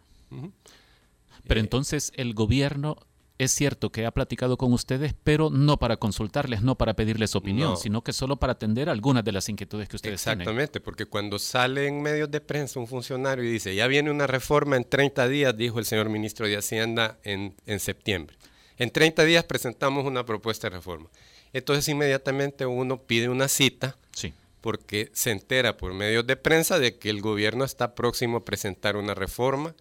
[1.45, 2.95] Pero Eh, entonces el gobierno
[3.39, 7.71] es cierto que ha platicado con ustedes, pero no para consultarles, no para pedirles opinión,
[7.71, 7.75] No.
[7.77, 10.41] sino que solo para atender algunas de las inquietudes que ustedes tienen.
[10.41, 14.27] Exactamente, porque cuando sale en medios de prensa un funcionario y dice, ya viene una
[14.27, 18.37] reforma en 30 días, dijo el señor ministro de Hacienda en, en septiembre.
[18.77, 21.09] En 30 días presentamos una propuesta de reforma.
[21.53, 24.33] Entonces inmediatamente uno pide una cita Sí.
[24.61, 28.97] porque se entera por medios de prensa de que el gobierno está próximo a presentar
[28.97, 29.73] una reforma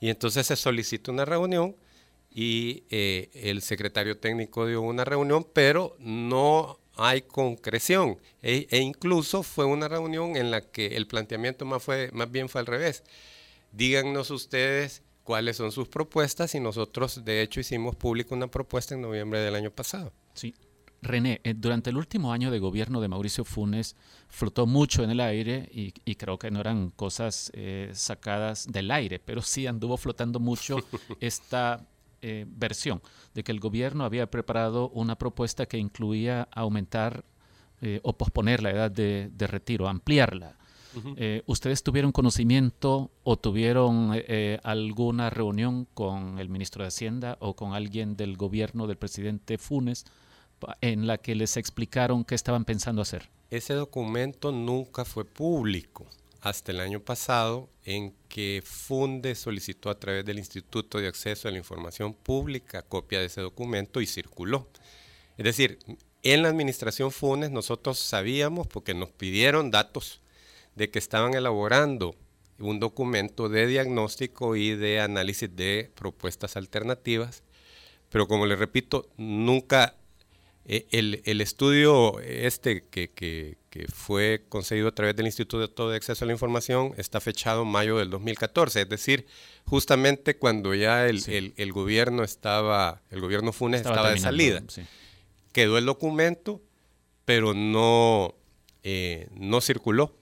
[0.00, 1.76] y entonces se solicita una reunión
[2.38, 8.18] y eh, el secretario técnico dio una reunión, pero no hay concreción.
[8.42, 12.50] E, e incluso fue una reunión en la que el planteamiento más, fue, más bien
[12.50, 13.04] fue al revés.
[13.72, 19.00] Díganos ustedes cuáles son sus propuestas y nosotros de hecho hicimos pública una propuesta en
[19.00, 20.12] noviembre del año pasado.
[20.34, 20.54] Sí.
[21.00, 23.96] René, eh, durante el último año de gobierno de Mauricio Funes
[24.28, 28.90] flotó mucho en el aire y, y creo que no eran cosas eh, sacadas del
[28.90, 30.76] aire, pero sí anduvo flotando mucho
[31.20, 31.86] esta
[32.22, 33.02] eh, versión
[33.34, 37.24] de que el gobierno había preparado una propuesta que incluía aumentar
[37.82, 40.56] eh, o posponer la edad de, de retiro, ampliarla.
[41.16, 47.54] Eh, ¿Ustedes tuvieron conocimiento o tuvieron eh, alguna reunión con el ministro de Hacienda o
[47.54, 50.06] con alguien del gobierno del presidente Funes
[50.80, 53.28] en la que les explicaron qué estaban pensando hacer?
[53.50, 56.06] Ese documento nunca fue público
[56.40, 61.50] hasta el año pasado en que Funde solicitó a través del Instituto de Acceso a
[61.50, 64.68] la Información Pública copia de ese documento y circuló.
[65.38, 65.78] Es decir,
[66.22, 70.20] en la administración Funes nosotros sabíamos, porque nos pidieron datos,
[70.74, 72.14] de que estaban elaborando
[72.58, 77.42] un documento de diagnóstico y de análisis de propuestas alternativas,
[78.10, 79.94] pero como les repito, nunca
[80.64, 85.96] eh, el, el estudio este que, que- que fue concedido a través del Instituto de
[85.96, 89.26] Acceso a la Información está fechado mayo del 2014, es decir,
[89.64, 91.34] justamente cuando ya el, Sí.
[91.34, 94.62] el- el gobierno estaba, el gobierno Funes estaba, de terminando, salida.
[94.68, 94.82] sí.
[95.52, 96.62] Quedó el documento,
[97.24, 98.34] pero no,
[98.82, 100.15] eh, no circuló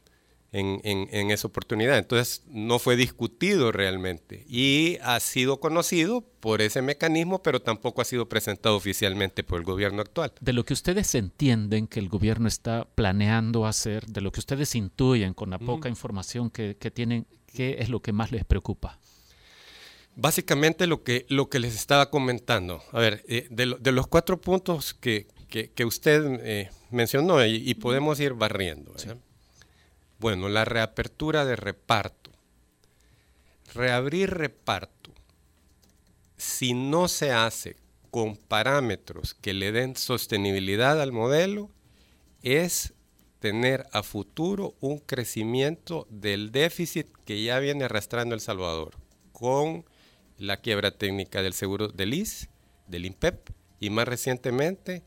[0.54, 1.98] en, en- en esa oportunidad.
[1.98, 8.04] Entonces no fue discutido realmente y ha sido conocido por ese mecanismo, pero tampoco ha
[8.04, 10.32] sido presentado oficialmente por el gobierno actual.
[10.40, 14.74] De lo que ustedes entienden que el gobierno está planeando hacer, de lo que ustedes
[14.74, 18.98] intuyen con la poca información que, que tienen, ¿qué es lo que más les preocupa?
[20.16, 22.80] Básicamente lo que, lo que les estaba comentando.
[22.92, 27.44] A ver, eh, de, lo- de los cuatro puntos que, que- que usted eh, mencionó
[27.44, 28.94] y, y podemos ir barriendo.
[30.24, 32.30] Bueno, la reapertura de reparto.
[33.74, 35.12] Reabrir reparto,
[36.38, 37.76] si no se hace
[38.10, 41.70] con parámetros que le den sostenibilidad al modelo
[42.40, 42.94] es
[43.38, 48.96] tener a futuro un crecimiento del déficit que ya viene arrastrando El Salvador
[49.32, 49.84] con
[50.38, 52.48] la quiebra técnica del seguro del IS,
[52.86, 55.02] del INPEP y más recientemente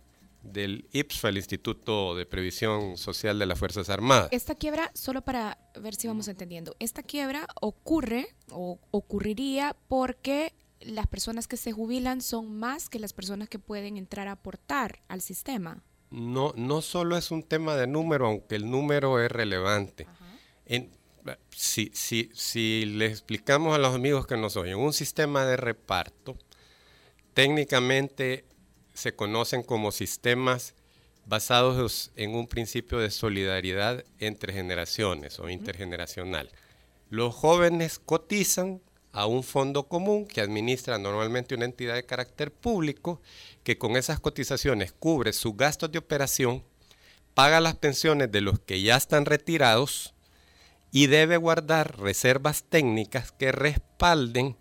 [0.51, 4.29] del IPSFA, el Instituto de Previsión Social de las Fuerzas Armadas.
[4.31, 11.07] Esta quiebra, solo para ver si vamos entendiendo, esta quiebra ocurre o ocurriría porque las
[11.07, 15.21] personas que se jubilan son más que las personas que pueden entrar a aportar al
[15.21, 15.83] sistema.
[16.09, 20.07] No, no solo es un tema de número, aunque el número es relevante.
[20.65, 20.91] En,
[21.49, 26.37] si, si, si le explicamos a los amigos que nos oyen, un sistema de reparto,
[27.33, 28.45] técnicamente
[28.97, 30.73] se conocen como sistemas
[31.27, 36.49] basados en un principio de solidaridad entre generaciones o intergeneracional.
[37.11, 38.81] Los jóvenes cotizan
[39.11, 43.21] a un fondo común que administra normalmente una entidad de carácter público
[43.63, 46.63] que con esas cotizaciones cubre sus gastos de operación,
[47.35, 50.15] paga las pensiones de los que ya están retirados
[50.91, 54.57] y debe guardar reservas técnicas que respalden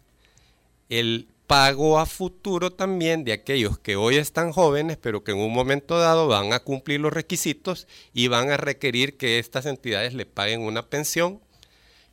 [0.90, 5.52] el pago a futuro también de aquellos que hoy están jóvenes, pero que en un
[5.52, 10.26] momento dado van a cumplir los requisitos y van a requerir que estas entidades le
[10.26, 11.40] paguen una pensión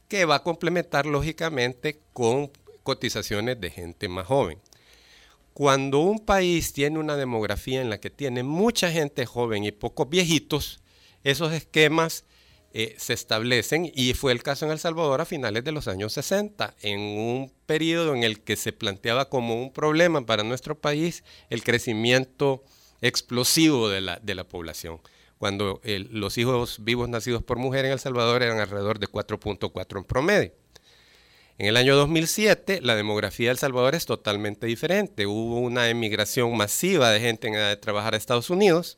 [0.08, 2.52] que va a complementar lógicamente con
[2.84, 4.60] cotizaciones de gente más joven.
[5.54, 10.10] Cuando un país tiene una demografía en la que tiene mucha gente joven y pocos
[10.10, 10.82] viejitos,
[11.24, 12.26] esos esquemas
[12.76, 16.14] eh, se establecen y fue el caso en El Salvador a finales de los años
[16.14, 21.24] 60, en un periodo en el que se planteaba como un problema para nuestro país
[21.52, 22.64] el crecimiento
[23.02, 25.00] explosivo de la, de la población.
[25.38, 30.04] Cuando los hijos vivos nacidos por mujer en El Salvador eran alrededor de 4.4 en
[30.06, 30.54] promedio.
[31.60, 35.28] En el año 2007 la demografía de El Salvador es totalmente diferente.
[35.28, 38.98] Hubo una emigración masiva de gente en edad de trabajar a Estados Unidos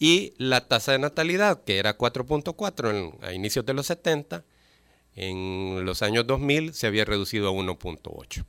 [0.00, 4.44] y la tasa de natalidad, que era 4.4 a inicios de los 70,
[5.14, 8.44] en los años 2000 se había reducido a 1.8.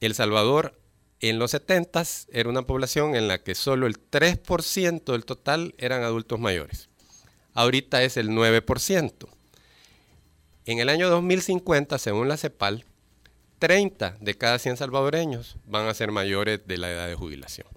[0.00, 0.78] El Salvador
[1.20, 6.02] en los 70 era una población en la que solo el 3% del total eran
[6.02, 6.88] adultos mayores.
[7.54, 9.28] Ahorita es el 9%.
[10.66, 12.84] En el año 2050, según la CEPAL,
[13.60, 17.75] 30 de cada 100 salvadoreños van a ser mayores de la edad de jubilación.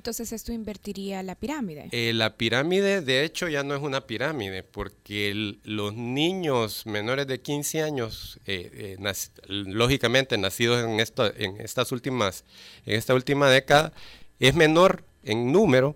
[0.00, 1.90] Entonces esto invertiría la pirámide.
[1.92, 7.42] Eh, la pirámide, de hecho, ya no es una pirámide, porque los niños menores de
[7.42, 9.14] 15 años, eh, eh,
[9.46, 10.98] lógicamente nacidos en,
[11.36, 12.46] en, estas últimas,
[12.86, 13.92] en esta última década,
[14.38, 15.94] es menor en número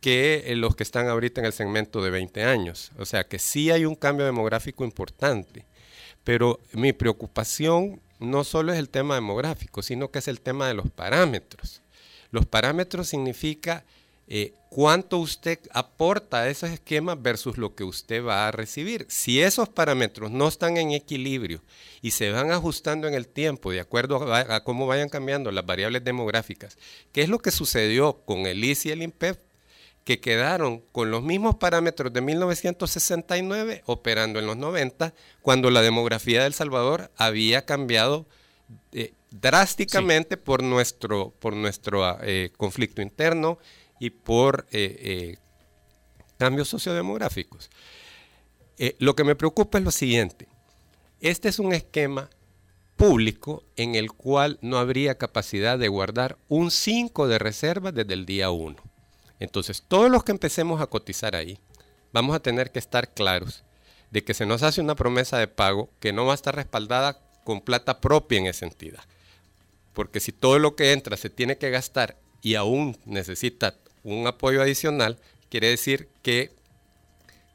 [0.00, 2.90] que los que están ahorita en el segmento de 20 años.
[2.98, 5.66] O sea que sí hay un cambio demográfico importante.
[6.24, 10.74] Pero mi preocupación no solo es el tema demográfico, sino que es el tema de
[10.74, 11.80] los parámetros.
[12.30, 13.84] Los parámetros significa
[14.28, 19.06] eh, cuánto usted aporta a esos esquemas versus lo que usted va a recibir.
[19.08, 21.62] Si esos parámetros no están en equilibrio
[22.02, 26.02] y se van ajustando en el tiempo de acuerdo a, cómo vayan cambiando las variables
[26.02, 26.76] demográficas,
[27.12, 29.46] ¿qué es lo que sucedió con el ICI y el INPEP?
[30.04, 35.12] que quedaron con los mismos parámetros de 1969 operando en los 90,
[35.42, 38.24] cuando la demografía de El Salvador había cambiado
[38.92, 43.58] eh, drásticamente por nuestro, por nuestro eh, conflicto interno
[43.98, 45.36] y por eh, eh,
[46.38, 47.70] cambios sociodemográficos.
[48.98, 50.48] lo que me preocupa es lo siguiente.
[51.20, 52.28] Este es un esquema
[52.96, 58.26] público en el cual no habría capacidad de guardar un 5 de reserva desde el
[58.26, 58.76] día 1.
[59.38, 61.58] Entonces, todos los que empecemos a cotizar ahí,
[62.12, 63.64] vamos a tener que estar claros
[64.10, 67.20] de que se nos hace una promesa de pago que no va a estar respaldada
[67.44, 69.02] con plata propia en esa entidad
[69.96, 74.60] porque si todo lo que entra se tiene que gastar y aún necesita un apoyo
[74.60, 76.52] adicional, quiere decir que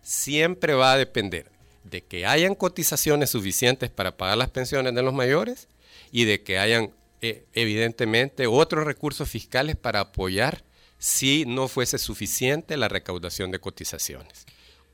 [0.02, 1.52] siempre va a depender
[1.84, 5.68] de que hayan cotizaciones suficientes para pagar las pensiones de los mayores
[6.12, 10.64] y de que hayan eh, evidentemente otros recursos fiscales para apoyar
[10.98, 14.48] si no fuese suficiente la recaudación de cotizaciones.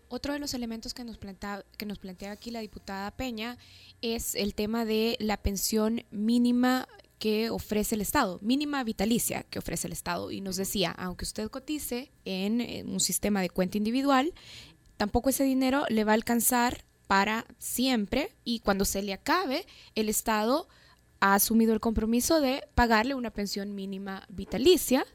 [0.10, 3.58] Otro de los elementos que nos, plantea, que nos plantea aquí la diputada Peña
[4.02, 6.88] es el tema de la pensión mínima
[7.20, 10.32] que ofrece el Estado, mínima vitalicia que ofrece el Estado.
[10.32, 14.34] Y nos decía, aunque usted cotice en, un sistema de cuenta individual,
[14.98, 18.36] tampoco ese dinero le va a alcanzar para siempre.
[18.44, 19.66] Y cuando se le acabe,
[19.96, 20.68] el Estado
[21.20, 25.06] ha asumido el compromiso de pagarle una pensión mínima vitalicia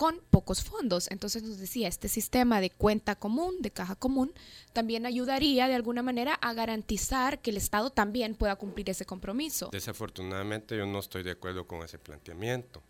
[0.00, 1.10] con pocos fondos.
[1.10, 4.32] Entonces nos decía, este sistema de cuenta común, de caja común,
[4.72, 9.68] también ayudaría de alguna manera a garantizar que el Estado también pueda cumplir ese compromiso.
[9.70, 12.82] Desafortunadamente yo no estoy de acuerdo con ese planteamiento.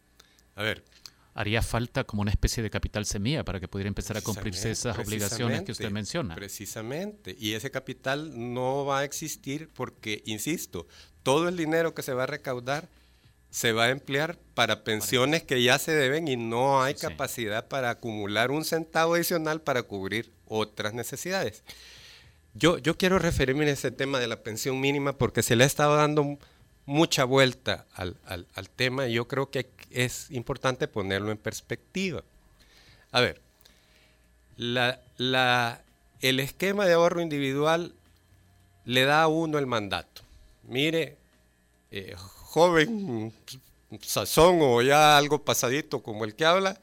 [0.55, 0.85] A ver.
[1.35, 4.97] Haría falta como una especie de capital semilla para que pudiera empezar a cumplirse esas
[4.97, 6.37] obligaciones que usted menciona.
[6.37, 7.35] Precisamente.
[7.37, 10.87] Y ese capital no va a existir porque, insisto,
[11.25, 12.89] todo el dinero que se va a recaudar
[13.51, 17.01] se va a emplear para pensiones que ya se deben y no hay Sí.
[17.01, 21.63] capacidad para acumular un centavo adicional para cubrir otras necesidades.
[22.55, 25.67] Yo, yo quiero referirme a ese tema de la pensión mínima porque se le ha
[25.67, 26.39] estado dando
[26.87, 32.23] mucha vuelta al, al- al tema y yo creo que es importante ponerlo en perspectiva.
[33.13, 33.41] A ver,
[34.57, 35.83] la, la-
[36.21, 37.95] el esquema de ahorro individual
[38.85, 40.23] le da a uno el mandato.
[40.65, 41.17] Mire,
[41.91, 42.15] eh,
[42.51, 43.33] joven,
[44.03, 46.81] sazón o ya algo pasadito como el que habla,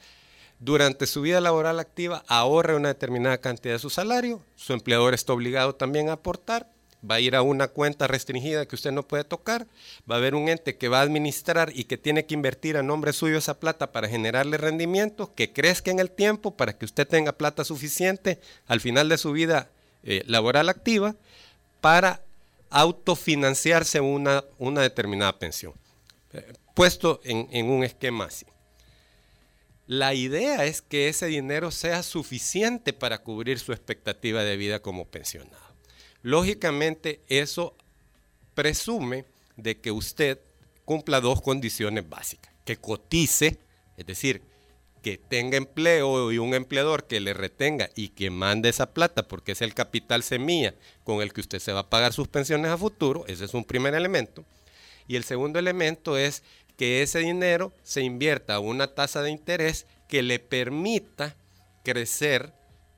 [0.59, 5.33] durante su vida laboral activa ahorre una determinada cantidad de su salario, su empleador está
[5.33, 6.69] obligado también a aportar,
[7.09, 9.67] va a ir a una cuenta restringida que usted no puede tocar,
[10.09, 12.81] va a haber un ente que va a administrar y que tiene que invertir a
[12.81, 17.05] nombre suyo esa plata para generarle rendimientos, que crezca en el tiempo para que usted
[17.05, 19.69] tenga plata suficiente al final de su vida
[20.03, 21.15] eh, laboral activa
[21.81, 22.21] para
[22.69, 25.73] autofinanciarse una, una determinada pensión.
[26.33, 28.45] Eh, puesto en, en un esquema así.
[29.87, 35.05] La idea es que ese dinero sea suficiente para cubrir su expectativa de vida como
[35.05, 35.65] pensionado.
[36.21, 37.75] Lógicamente, eso
[38.53, 40.39] presume de que usted
[40.83, 42.53] cumpla dos condiciones básicas.
[42.65, 43.59] Que cotice,
[43.95, 44.41] es decir,
[45.07, 49.53] que tenga empleo y un empleador que le retenga y que mande esa plata, porque
[49.53, 52.77] es el capital semilla con el que usted se va a pagar sus pensiones a
[52.77, 53.23] futuro.
[53.27, 54.43] Ese es un primer elemento.
[55.07, 56.43] Y el segundo elemento es
[56.75, 61.37] que ese dinero se invierta a una tasa de interés que le permita
[61.85, 62.51] crecer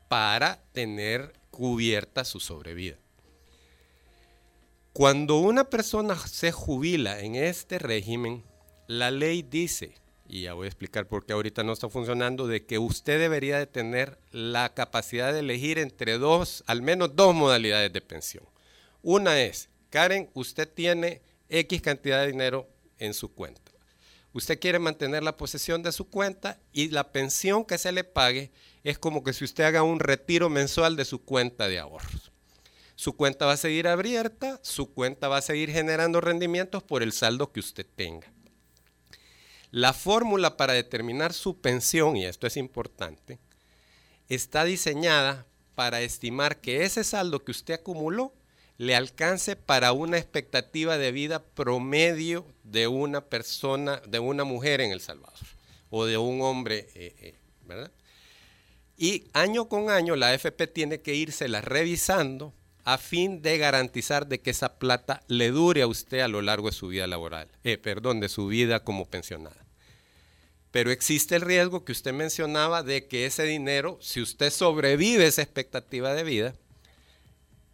[0.07, 2.97] para tener cubierta su sobrevida.
[4.93, 8.43] Cuando una persona se jubila en este régimen,
[8.87, 9.93] la ley dice,
[10.29, 13.57] y ya voy a explicar por qué ahorita no está funcionando, de que usted debería
[13.57, 18.45] de tener la capacidad de elegir entre dos, al menos dos modalidades de pensión.
[19.01, 22.69] Una es, Karen, usted tiene X cantidad de dinero
[22.99, 23.71] en su cuenta.
[24.31, 28.51] Usted quiere mantener la posesión de su cuenta y la pensión que se le pague
[28.83, 32.31] es como que si usted haga un retiro mensual de su cuenta de ahorros.
[32.93, 37.13] Su cuenta va a seguir abierta, su cuenta va a seguir generando rendimientos por el
[37.13, 38.31] saldo que usted tenga.
[39.71, 43.39] La fórmula para determinar su pensión, y esto es importante,
[44.27, 45.45] está diseñada
[45.75, 48.33] para estimar que ese saldo que usted acumuló
[48.77, 54.91] le alcance para una expectativa de vida promedio de una persona, de una mujer en
[54.91, 55.47] El Salvador,
[55.89, 57.35] o de un hombre, eh, eh,
[57.67, 57.91] ¿verdad?
[58.97, 62.53] Y año con año la AFP tiene que írsela revisando
[62.93, 66.69] a fin de garantizar de que esa plata le dure a usted a lo largo
[66.69, 69.63] de su vida laboral, eh, perdón, de su vida como pensionada.
[70.71, 75.43] Pero existe el riesgo que usted mencionaba de que ese dinero, si usted sobrevive esa
[75.43, 76.55] expectativa de vida,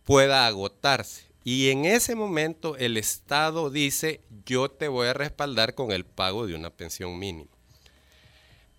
[0.03, 1.25] pueda agotarse.
[1.45, 6.45] Y en ese momento el Estado dice, yo te voy a respaldar con el pago
[6.45, 7.51] de una pensión mínima.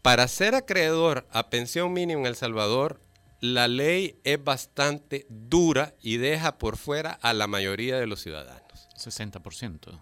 [0.02, 3.00] Para ser acreedor a pensión mínima en El Salvador,
[3.40, 8.88] la ley es bastante dura y deja por fuera a la mayoría de los ciudadanos.
[8.96, 10.00] 60%.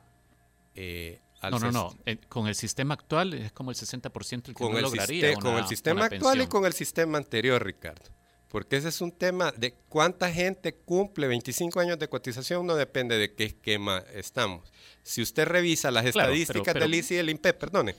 [0.75, 1.21] Eh,
[1.51, 1.95] No, no, no.
[2.07, 5.29] Eh, con el sistema actual es como el 60% el que Con no el, lograría
[5.31, 8.03] siste- con una- el sistema una actual y con el sistema anterior, Ricardo.
[8.49, 13.19] Porque ese es un tema de cuánta gente cumple 25 años de cotización, no depende
[13.19, 14.73] de qué esquema estamos.
[15.03, 17.95] Si usted revisa las Claro, pero- estadísticas pero- del ICI y del INPEP, perdone,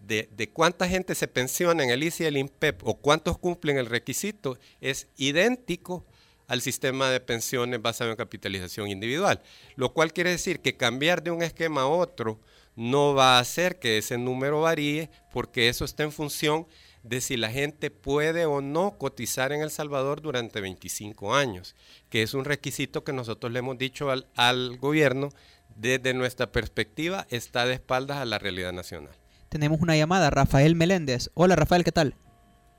[0.00, 3.86] de, cuánta gente se pensiona en el ICI y el INPEP o cuántos cumplen el
[3.86, 6.04] requisito, es idéntico
[6.46, 9.40] al sistema de pensiones basado en capitalización individual.
[9.76, 12.40] Lo cual quiere decir que cambiar de un esquema a otro
[12.74, 16.66] no va a hacer que ese número varíe porque eso está en función
[17.02, 21.74] de si la gente puede o no cotizar en El Salvador durante 25 años,
[22.10, 25.30] que es un requisito que nosotros le hemos dicho al gobierno
[25.76, 29.14] desde nuestra perspectiva está de espaldas a la realidad nacional.
[29.50, 31.28] Tenemos una llamada, Rafael Meléndez.
[31.34, 32.14] Hola Rafael, ¿qué tal?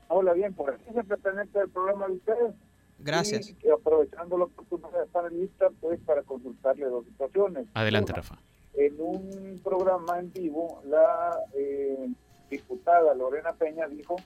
[0.08, 2.54] Hola, bien, por aquí se pertenece al programa de ustedes.
[2.98, 3.54] Gracias.
[3.62, 7.66] Y aprovechando la oportunidad de estar en lista, pues para consultarle dos situaciones.
[7.74, 8.38] Adelante, Una, Rafa.
[8.72, 12.08] En un programa en vivo, la eh,
[12.48, 14.16] diputada Lorena Peña dijo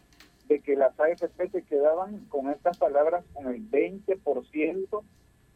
[0.47, 5.03] de que las AFP se quedaban con estas palabras con el 20%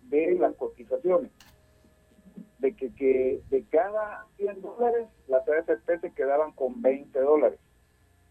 [0.08, 1.30] de las cotizaciones.
[2.58, 7.58] De que, que de cada 100 dólares, las AFP se quedaban con 20 dólares.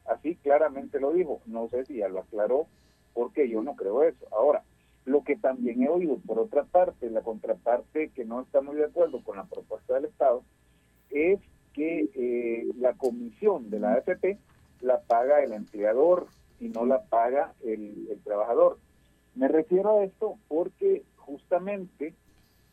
[0.05, 1.41] Así claramente lo dijo.
[1.45, 2.67] No sé si ya lo aclaró,
[3.13, 4.25] porque yo no creo eso.
[4.31, 4.63] Ahora,
[5.05, 8.85] lo que también he oído por otra parte, la contraparte que no está muy de
[8.85, 10.43] acuerdo con la propuesta del Estado,
[11.09, 11.39] es
[11.73, 14.37] que eh, la comisión de la AFP
[14.81, 16.27] la paga el empleador
[16.59, 18.77] y no la paga el, el trabajador.
[19.35, 22.13] Me refiero a esto porque justamente,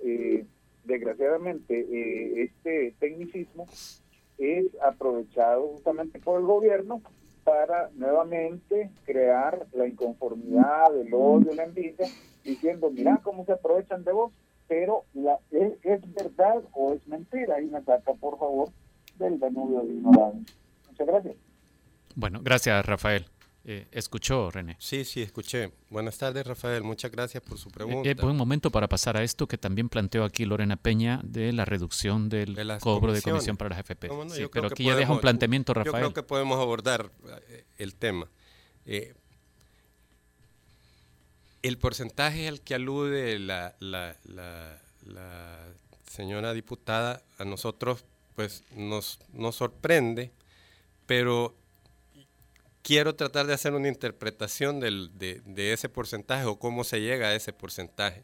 [0.00, 0.46] eh,
[0.86, 3.66] desgraciadamente, eh, este tecnicismo
[4.38, 7.02] es aprovechado justamente por el gobierno
[7.44, 12.06] para nuevamente crear la inconformidad, el odio, la envidia,
[12.44, 14.32] diciendo, mira cómo se aprovechan de vos,
[14.66, 17.60] pero la, ¿es, verdad o es mentira?
[17.60, 18.70] Y me saca, por favor,
[19.18, 20.56] del Danubio de ignorancia.
[20.88, 21.36] Muchas gracias.
[22.16, 23.26] Bueno, gracias, Rafael.
[23.68, 24.76] Eh, ¿Escuchó, René?
[24.78, 25.72] Sí, sí, escuché.
[25.90, 26.84] Buenas tardes, Rafael.
[26.84, 28.08] Muchas gracias por su Eh, pregunta.
[28.08, 31.64] eh, buen momento para pasar a esto que también planteó aquí Lorena Peña de la
[31.64, 34.08] reducción del De cobro de comisión para las FP.
[34.30, 36.04] Sí, Yo pero aquí ya deja un planteamiento, Yo Rafael.
[36.04, 37.10] creo que podemos abordar
[37.48, 38.28] eh, el tema.
[38.84, 39.14] Eh,
[41.62, 45.58] el porcentaje al que alude la, la- la- la
[46.08, 48.04] señora diputada a nosotros
[48.36, 50.30] pues nos, nos sorprende,
[51.06, 51.56] pero
[52.86, 57.52] quiero tratar de hacer una interpretación de, ese porcentaje o cómo se llega a ese
[57.52, 58.22] porcentaje.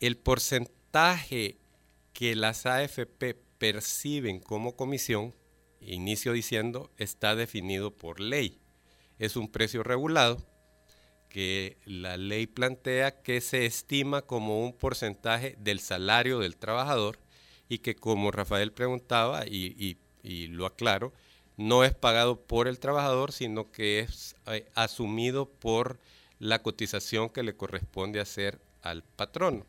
[0.00, 1.56] El porcentaje
[2.12, 5.36] que las AFP perciben como comisión,
[5.80, 8.60] inicio diciendo, está definido por ley.
[9.20, 10.44] Es un precio regulado
[11.28, 17.20] que la ley plantea que se estima como un porcentaje del salario del trabajador
[17.68, 21.12] y que como Rafael preguntaba y lo aclaro,
[21.56, 25.98] no es pagado por el trabajador, sino que es eh, asumido por
[26.38, 29.64] la cotización que le corresponde hacer al patrono.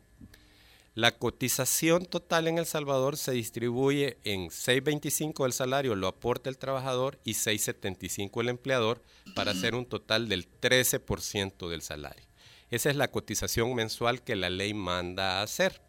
[0.94, 6.56] La cotización total en El Salvador se distribuye en 6.25 del salario lo aporta el
[6.56, 9.02] trabajador y 6.75 el empleador
[9.34, 12.24] para hacer un total del 13% del salario.
[12.70, 15.80] Esa es la cotización mensual que la ley manda a hacer.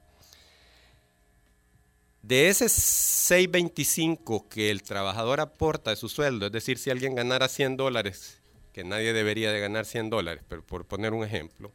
[2.27, 7.47] De ese 6.25 que el trabajador aporta de su sueldo, es decir, si alguien ganara
[7.47, 8.41] 100 dólares,
[8.73, 11.71] que nadie debería de ganar 100 dólares, pero por poner un ejemplo,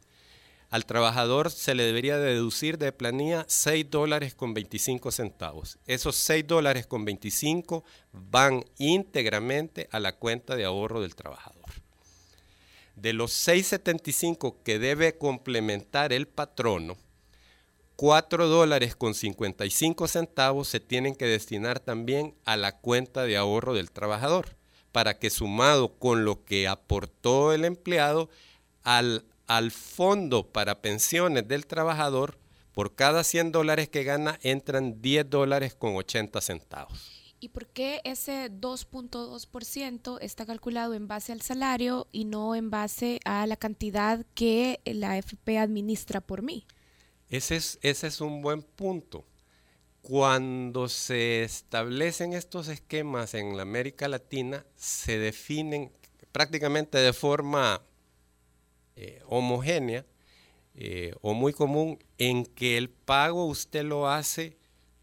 [0.69, 5.79] al trabajador se le debería deducir de planilla 6 dólares con 25 centavos.
[5.87, 11.71] Esos 6 dólares con 25 van íntegramente a la cuenta de ahorro del trabajador.
[12.97, 16.97] De los 6.75 que debe complementar el patrono,
[18.01, 23.75] 4 dólares con 55 centavos se tienen que destinar también a la cuenta de ahorro
[23.75, 24.57] del trabajador,
[24.91, 28.31] para que sumado con lo que aportó el empleado
[28.85, 32.39] al, al fondo para pensiones del trabajador,
[32.73, 37.35] por cada 100 dólares que gana entran 10 dólares con 80 centavos.
[37.39, 43.21] ¿Y por qué ese 2.2% está calculado en base al salario y no en base
[43.27, 46.65] a la cantidad que la AFP administra por mí?
[47.31, 49.24] Ese es, ese es un buen punto.
[50.03, 55.93] Cuando se establecen estos esquemas en la América Latina, se definen
[56.33, 57.83] prácticamente de forma
[58.97, 60.05] eh, homogénea
[60.74, 64.57] eh, o muy común en que el pago usted lo hace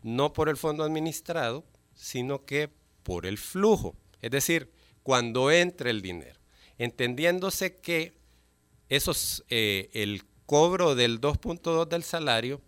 [0.04, 2.70] no por el fondo administrado, sino que
[3.04, 3.96] por el flujo.
[4.22, 4.72] Es decir,
[5.04, 6.40] cuando entra el dinero.
[6.78, 8.14] Entendiéndose que
[8.90, 12.62] esos, eh, el cobro del 2.2 del salario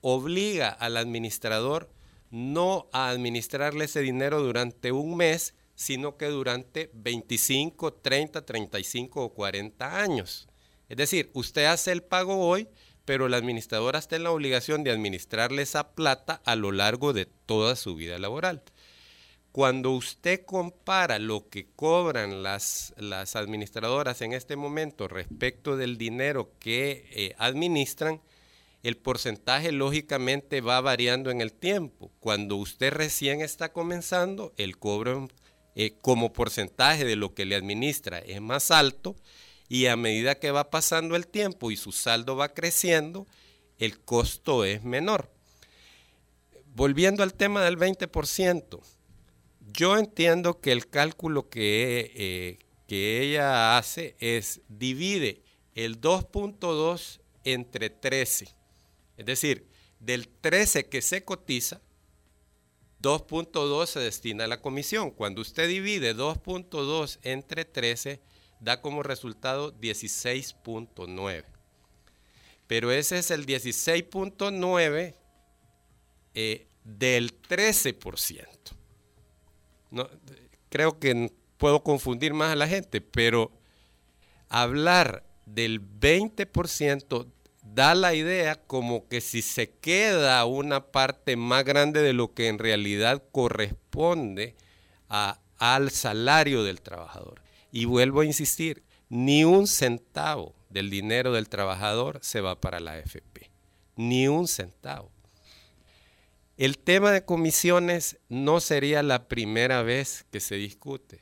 [0.00, 1.90] obliga al administrador
[2.30, 9.34] no a administrarle ese dinero durante un mes, sino que durante 25, 30, 35 o
[9.34, 10.48] 40 años.
[10.88, 12.68] Es decir, usted hace el pago hoy,
[13.04, 17.26] pero el administrador está en la obligación de administrarle esa plata a lo largo de
[17.26, 18.62] toda su vida laboral.
[19.52, 22.94] Cuando usted compara lo que cobran las,
[23.34, 28.20] administradoras en este momento respecto del dinero que eh, administran,
[28.82, 32.12] el porcentaje lógicamente va variando en el tiempo.
[32.20, 35.28] Cuando usted recién está comenzando, el cobro
[35.74, 39.16] eh, como porcentaje de lo que le administra es más alto
[39.68, 43.26] y a medida que va pasando el tiempo y su saldo va creciendo,
[43.78, 45.30] el costo es menor.
[46.74, 48.80] Volviendo al tema del 20%,
[49.72, 55.42] yo entiendo que el cálculo que, eh, que ella hace es divide
[55.74, 58.48] el 2.2 entre 13.
[59.16, 59.66] Es decir,
[60.00, 61.80] del 13 que se cotiza,
[63.02, 65.10] 2.2 se destina a la comisión.
[65.10, 68.20] Cuando usted divide 2.2 entre 13,
[68.60, 71.44] da como resultado 16.9.
[72.66, 75.14] Pero ese es el 16.9
[76.34, 78.77] eh, del 13%.
[79.90, 80.08] No,
[80.68, 83.50] creo que puedo confundir más a la gente, pero
[84.48, 87.26] hablar del 20%
[87.62, 92.48] da la idea como que si se queda una parte más grande de lo que
[92.48, 94.54] en realidad corresponde
[95.08, 97.42] al salario del trabajador.
[97.70, 102.92] Y vuelvo a insistir, ni un centavo del dinero del trabajador se va para la
[102.92, 103.50] AFP,
[103.96, 105.10] ni un centavo.
[106.58, 111.20] El tema de comisiones no sería la primera vez que se discute.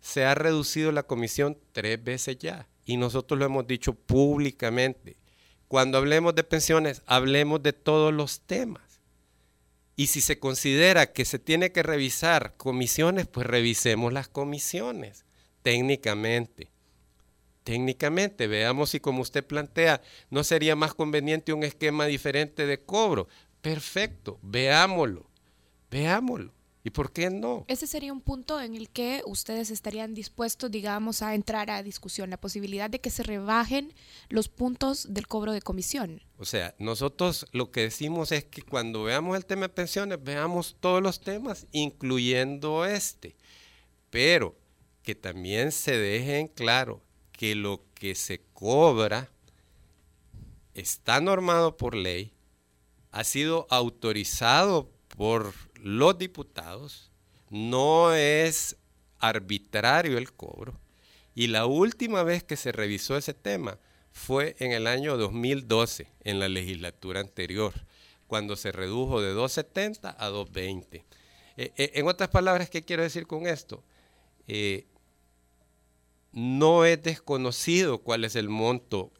[0.00, 5.18] Se ha reducido la comisión tres veces ya y nosotros lo hemos dicho públicamente.
[5.68, 8.82] Cuando hablemos de pensiones, hablemos de todos los temas.
[9.94, 15.26] Y si se considera que se tiene que revisar comisiones, pues revisemos las comisiones
[15.62, 16.72] técnicamente.
[17.66, 20.00] Técnicamente, veamos si como usted plantea,
[20.30, 23.26] no sería más conveniente un esquema diferente de cobro.
[23.66, 25.28] Perfecto, veámoslo,
[25.90, 26.54] veámoslo.
[26.84, 27.64] ¿Y por qué no?
[27.66, 32.30] Ese sería un punto en el que ustedes estarían dispuestos, digamos, a entrar a discusión,
[32.30, 33.92] la posibilidad de que se rebajen
[34.28, 36.22] los puntos del cobro de comisión.
[36.38, 40.76] O sea, nosotros lo que decimos es que cuando veamos el tema de pensiones, veamos
[40.78, 43.34] todos los temas, incluyendo este.
[44.10, 44.54] Pero
[45.02, 47.02] que también se deje en claro
[47.32, 49.28] que lo que se cobra
[50.72, 52.35] está normado por ley,
[53.16, 57.10] ha sido autorizado por los diputados,
[57.48, 58.76] no es
[59.18, 60.78] arbitrario el cobro.
[61.34, 63.78] Y la última vez que se revisó ese tema
[64.12, 67.72] fue en el año 2012, en la legislatura anterior,
[68.26, 70.98] cuando se redujo de 270 a 220.
[71.56, 73.82] Eh, eh, en otras palabras, ¿qué quiero decir con esto?
[74.46, 74.84] Eh,
[76.32, 79.10] no es desconocido cuál es el monto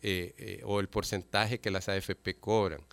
[0.64, 2.84] o el porcentaje que las AFP cobran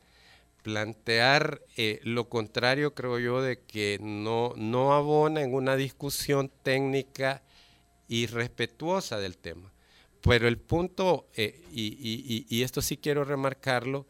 [0.64, 7.44] plantear eh, lo contrario, creo yo, de que no, no abona en una discusión técnica
[8.08, 9.72] y respetuosa del tema.
[10.22, 14.08] Pero el punto, eh, y, esto sí quiero remarcarlo,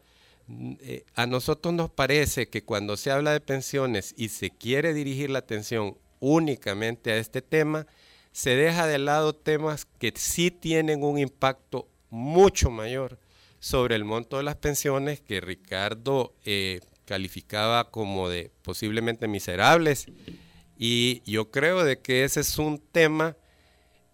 [0.80, 5.30] eh, a nosotros nos parece que cuando se habla de pensiones y se quiere dirigir
[5.30, 7.86] la atención únicamente a este tema,
[8.30, 13.18] se deja de lado temas que sí tienen un impacto mucho mayor
[13.64, 20.04] sobre el monto de las pensiones que Ricardo eh, calificaba como de posiblemente miserables.
[20.76, 23.38] Y yo creo de que ese es un tema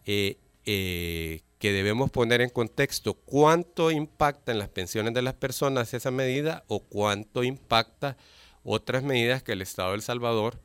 [0.06, 3.14] eh, eh, que debemos poner en contexto.
[3.14, 8.16] ¿Cuánto impacta en las pensiones de las personas esa medida o cuánto impacta
[8.62, 10.62] otras medidas que el Estado de Salvador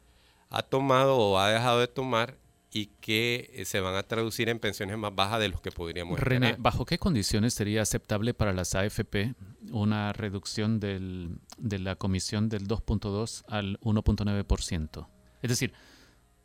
[0.51, 2.37] ha tomado o ha dejado de tomar
[2.75, 6.19] y que eh, se van a traducir en pensiones más bajas de los que podríamos
[6.19, 9.33] René, ¿bajo qué condiciones sería aceptable para las AFP
[9.71, 15.07] una reducción del, de la comisión del 2.2 al 1.9%?
[15.41, 15.71] Es decir,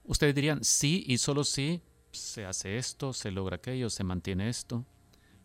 [0.05, 4.87] ustedes dirían sí y solo sí se hace esto, se logra aquello, se mantiene esto.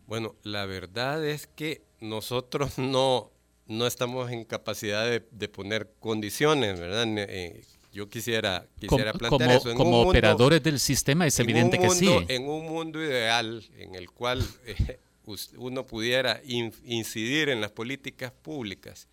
[0.06, 3.32] Bueno, la verdad es que nosotros no,
[3.66, 7.06] no estamos en capacidad de, de poner condiciones, ¿verdad?
[7.08, 7.64] Eh,
[7.96, 9.74] yo quisiera, quisiera plantear eso.
[9.74, 12.10] como operadores del sistema es evidente que sí.
[12.28, 14.98] En un mundo ideal en el cual eh,
[15.56, 19.08] uno pudiera incidir en las políticas públicas,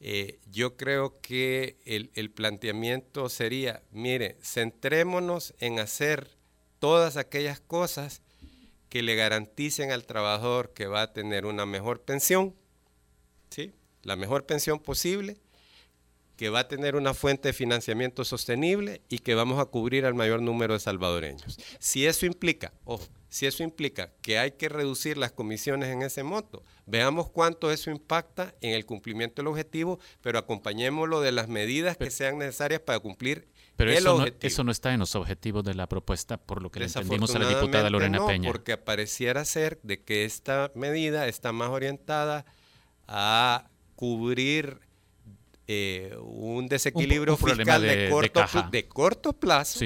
[0.00, 6.28] eh, yo creo que el, el, planteamiento sería, mire, centrémonos en hacer
[6.78, 8.20] todas aquellas cosas
[8.90, 12.54] que le garanticen al trabajador que va a tener una mejor pensión,
[13.48, 13.72] ¿sí?
[14.02, 15.38] la mejor pensión posible,
[16.36, 20.14] que va a tener una fuente de financiamiento sostenible y que vamos a cubrir al
[20.14, 21.58] mayor número de salvadoreños.
[21.78, 26.22] Si eso implica, ojo, si eso implica que hay que reducir las comisiones en ese
[26.22, 31.96] monto, veamos cuánto eso impacta en el cumplimiento del objetivo, pero acompañémoslo de las medidas
[31.96, 34.38] que sean necesarias para cumplir pero el eso objetivo.
[34.42, 37.34] No, eso no está en los objetivos de la propuesta, por lo que le entendimos
[37.34, 38.50] a la diputada Lorena no, Peña.
[38.50, 42.46] Porque pareciera ser de que esta medida está más orientada
[43.06, 44.80] a cubrir
[45.68, 49.80] eh, un desequilibrio fiscal de, corto, de, corto, plazo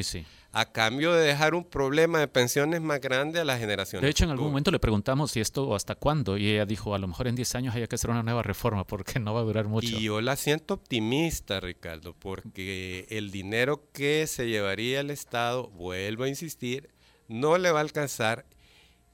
[0.53, 4.03] a cambio de dejar un problema de pensiones más grande a la generación.
[4.03, 6.95] De hecho, en algún momento le preguntamos si esto o hasta cuándo y ella dijo,
[6.95, 9.41] a lo mejor en 10 años hay que hacer una nueva reforma porque no va
[9.41, 9.87] a durar mucho.
[9.87, 16.25] Y yo la siento optimista, Ricardo, porque el dinero que se llevaría el Estado, vuelvo
[16.25, 16.91] a insistir,
[17.29, 18.45] no le va a alcanzar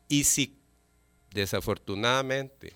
[0.08, 0.58] y si
[1.32, 2.74] desafortunadamente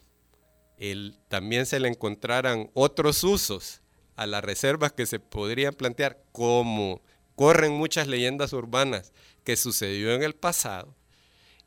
[0.77, 3.80] el, también se le encontraran otros usos
[4.21, 7.01] a las reservas que se podrían plantear, como
[7.37, 9.15] corren muchas leyendas urbanas
[9.45, 10.95] que sucedió en el pasado,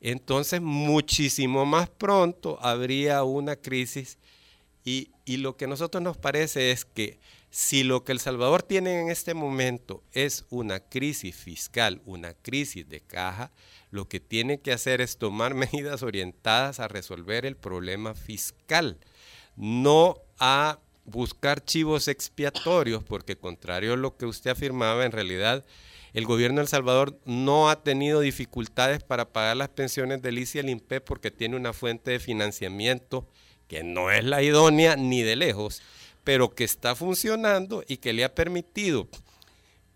[0.02, 4.20] entonces muchísimo más pronto habría una crisis.
[4.86, 8.62] Y, y, lo que a nosotros nos parece es que si lo que El Salvador
[8.62, 13.52] tiene en este momento es una crisis fiscal, una crisis de caja,
[13.90, 19.00] lo que tiene que hacer es tomar medidas orientadas a resolver el problema fiscal,
[19.56, 25.66] no a buscar chivos expiatorios, porque contrario a lo que usted afirmaba, en realidad
[26.14, 30.58] El gobierno de El Salvador no ha tenido dificultades para pagar las pensiones del ICI
[30.58, 33.28] y el INPE porque tiene una fuente de financiamiento
[33.68, 35.82] que no es la idónea ni de lejos,
[36.24, 39.08] pero que está funcionando y que le ha permitido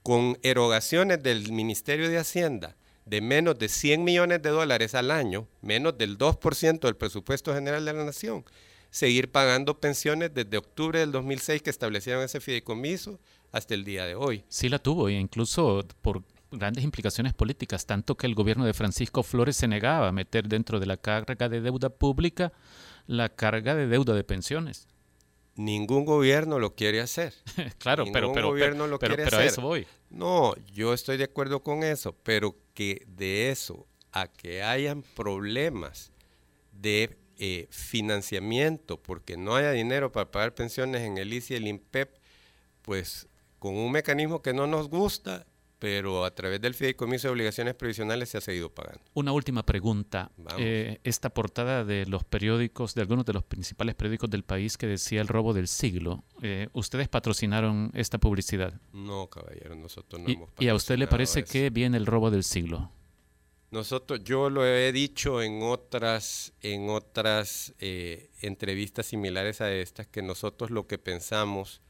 [0.01, 2.75] con erogaciones del Ministerio de Hacienda
[3.07, 7.85] de menos de 100 millones de dólares al año, menos del 2% del presupuesto general
[7.85, 8.43] de la nación,
[8.89, 13.19] seguir pagando pensiones desde octubre del 2006 que establecieron ese fideicomiso
[13.51, 14.43] hasta el día de hoy.
[14.47, 19.23] Sí la tuvo, e incluso por grandes implicaciones políticas, tanto que el gobierno de Francisco
[19.23, 22.53] Flores se negaba a meter dentro de la carga de deuda pública
[23.05, 24.87] la carga de deuda de pensiones.
[25.55, 27.33] Ningún gobierno lo quiere hacer.
[27.79, 29.51] claro, pero, pero, gobierno lo pero, quiere pero a hacer.
[29.53, 29.87] eso voy.
[30.09, 36.11] No, yo estoy de acuerdo con eso, pero que de eso a que hayan problemas
[36.71, 41.67] de eh, financiamiento porque no haya dinero para pagar pensiones en el ICI y el
[41.67, 42.09] INPEP,
[42.81, 43.27] pues
[43.59, 45.45] con un mecanismo que no nos gusta,
[45.79, 49.01] pero a través del fideicomiso de obligaciones previsionales se ha seguido pagando.
[49.13, 50.31] Una última pregunta.
[50.57, 54.87] Eh, esta portada de los periódicos, de algunos de los principales periódicos del país que
[54.87, 58.73] decía el robo del siglo, eh, ¿ustedes patrocinaron esta publicidad?
[58.91, 61.51] No, caballero, nosotros no Y, hemos y a usted le patrocinado parece eso.
[61.51, 62.91] que viene el robo del siglo?
[63.69, 70.21] Nosotros, yo lo he dicho en otras, en otras eh, entrevistas similares a estas, que
[70.21, 71.81] nosotros lo que pensamos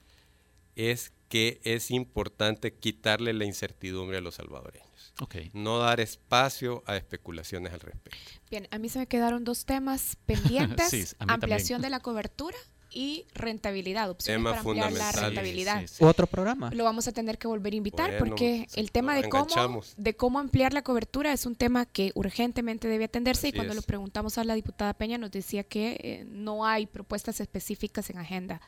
[0.75, 5.13] es que es importante quitarle la incertidumbre a los salvadoreños.
[5.19, 5.35] Ok.
[5.53, 8.17] No dar espacio a especulaciones al respecto.
[8.49, 10.87] Bien, a mí se me quedaron dos temas pendientes.
[10.89, 11.81] Sí, a mí ampliación también.
[11.81, 12.57] de la cobertura
[12.89, 15.25] y rentabilidad, opciones Tema para ampliar la fundamental.
[15.25, 15.81] rentabilidad.
[15.81, 16.03] Sí, sí, sí.
[16.03, 16.71] Otro programa.
[16.71, 19.81] Lo vamos a tener que volver a invitar Bueno, porque sí, el tema de cómo,
[19.97, 23.77] de cómo ampliar la cobertura es un tema que urgentemente debe atenderse y cuando es.
[23.77, 28.17] lo preguntamos a la diputada Peña nos decía que eh, no hay propuestas específicas en
[28.17, 28.61] agenda.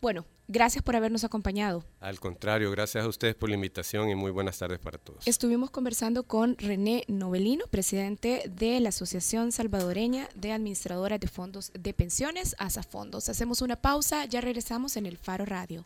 [0.00, 1.84] Bueno, gracias por habernos acompañado.
[2.00, 5.26] Al contrario, gracias a ustedes por la invitación y muy buenas tardes para todos.
[5.26, 11.92] Estuvimos conversando con René Novelino, presidente de la Asociación Salvadoreña de Administradoras de Fondos de
[11.92, 13.28] Pensiones, ASA Fondos.
[13.28, 15.84] Hacemos una pausa, ya regresamos en el Faro Radio.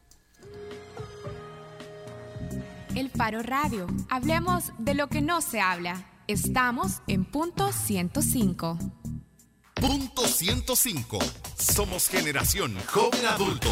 [2.95, 3.89] El Faro Radio.
[4.09, 6.07] Hablemos de lo que no se habla.
[6.29, 8.79] Estamos en punto 105.
[9.87, 11.19] Punto 105.
[11.59, 13.69] Somos generación joven adulto.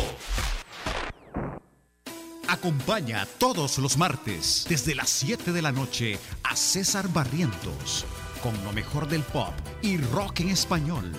[2.47, 8.05] Acompaña todos los martes desde las 7 de la noche a César Barrientos
[8.43, 11.13] con lo mejor del pop y rock en español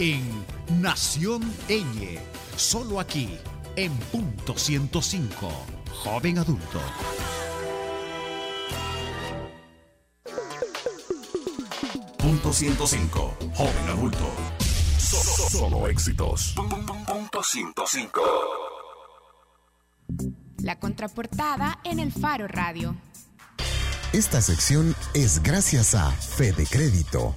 [0.00, 0.44] en
[0.80, 2.18] Nación Eñe,
[2.56, 3.28] solo aquí
[3.76, 5.48] en punto 105,
[5.92, 6.80] joven adulto.
[12.28, 13.36] 105.
[13.54, 14.30] Joven adulto.
[14.98, 16.54] Solo, solo éxitos.
[16.54, 18.20] Punto 105.
[20.58, 22.96] La contraportada en el Faro Radio.
[24.12, 27.34] Esta sección es gracias a Fede Crédito.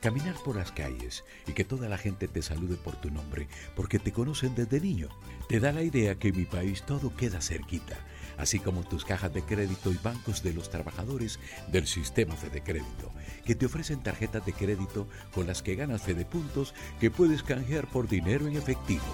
[0.00, 3.98] Caminar por las calles y que toda la gente te salude por tu nombre porque
[3.98, 5.08] te conocen desde niño
[5.48, 7.96] te da la idea que en mi país todo queda cerquita,
[8.38, 11.38] así como tus cajas de crédito y bancos de los trabajadores
[11.70, 13.12] del sistema Fede Crédito,
[13.44, 17.86] que te ofrecen tarjetas de crédito con las que ganas Fede Puntos que puedes canjear
[17.88, 19.04] por dinero en efectivo.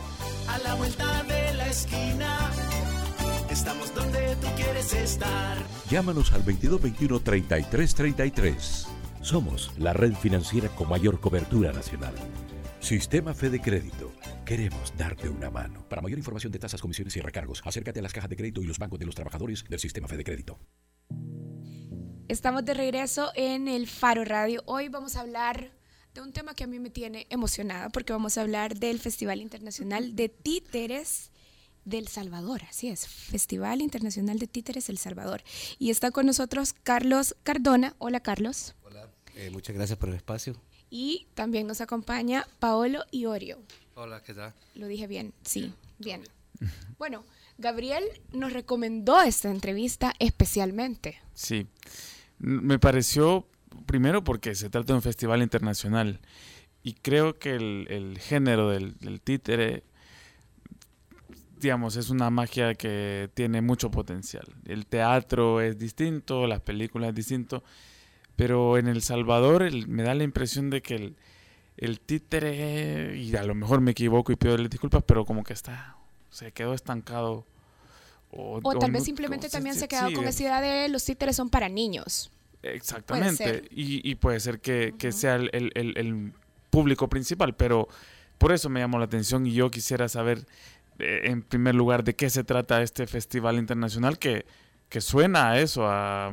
[0.49, 2.51] A la vuelta de la esquina,
[3.51, 5.57] estamos donde tú quieres estar.
[5.91, 8.87] Llámanos al 2221 3333.
[9.23, 12.15] Somos la red financiera con mayor cobertura nacional.
[12.85, 14.13] Sistema Fede Crédito.
[14.45, 15.89] Queremos darte una mano.
[15.89, 18.67] Para mayor información de tasas, comisiones y recargos, acércate a las cajas de crédito y
[18.67, 20.59] los bancos de los trabajadores del Sistema Fede Crédito.
[22.29, 24.63] Estamos de regreso en el Faro Radio.
[24.67, 25.73] Hoy vamos a hablar
[26.13, 29.41] de un tema que a mí me tiene emocionada porque vamos a hablar del Festival
[29.41, 31.31] Internacional de Títeres
[31.87, 32.65] del Salvador.
[32.69, 35.43] Así es, Festival Internacional de Títeres El Salvador.
[35.79, 37.95] Y está con nosotros Carlos Cardona.
[37.97, 38.75] Hola Carlos.
[38.83, 40.55] Hola, eh, muchas gracias por el espacio.
[40.97, 43.59] Y también nos acompaña Paolo Iorio.
[43.97, 44.55] Hola, ¿qué tal?
[44.77, 46.23] Lo dije bien, sí, bien.
[46.99, 47.25] Bueno,
[47.59, 51.21] Gabriel nos recomendó esta entrevista especialmente.
[51.33, 51.67] Sí,
[52.39, 53.49] me pareció,
[53.87, 56.21] primero porque se trata de un festival internacional
[56.85, 59.83] y creo que el, el género del, del títere,
[61.59, 64.47] digamos, es una magia que tiene mucho potencial.
[64.65, 67.65] El teatro es distinto, las películas es distinto,
[68.37, 71.17] pero en El Salvador el- me da la impresión de que el,
[71.77, 75.97] el títere, y a lo mejor me equivoco y pido disculpas, pero como que está,
[76.31, 77.45] se quedó estancado.
[78.31, 81.05] O, O tal vez simplemente también sí, se quedó sí, con esa idea de los
[81.05, 82.31] títeres son para niños.
[82.63, 83.65] Exactamente.
[83.71, 86.33] Y, y puede ser que, que sea el, el- el- el
[86.71, 87.89] público principal, pero
[88.39, 90.47] por eso me llamó la atención y yo quisiera saber,
[90.99, 94.45] eh, en primer lugar, de qué se trata este festival internacional que
[94.89, 96.31] que suena a eso, a,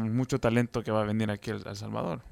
[0.00, 2.22] mucho talento que va a venir aquí a El Salvador.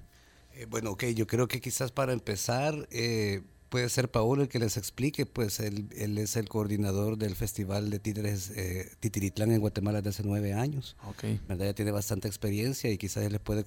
[0.53, 4.59] Eh, bueno, ok, yo creo que quizás para empezar eh, puede ser Paolo el que
[4.59, 9.61] les explique, pues él, él es el coordinador del Festival de Títeres eh, Titiritlán en
[9.61, 10.97] Guatemala desde hace nueve años.
[11.07, 11.25] Ok.
[11.49, 11.67] ¿verdad?
[11.67, 13.65] Ya tiene bastante experiencia y quizás él les puede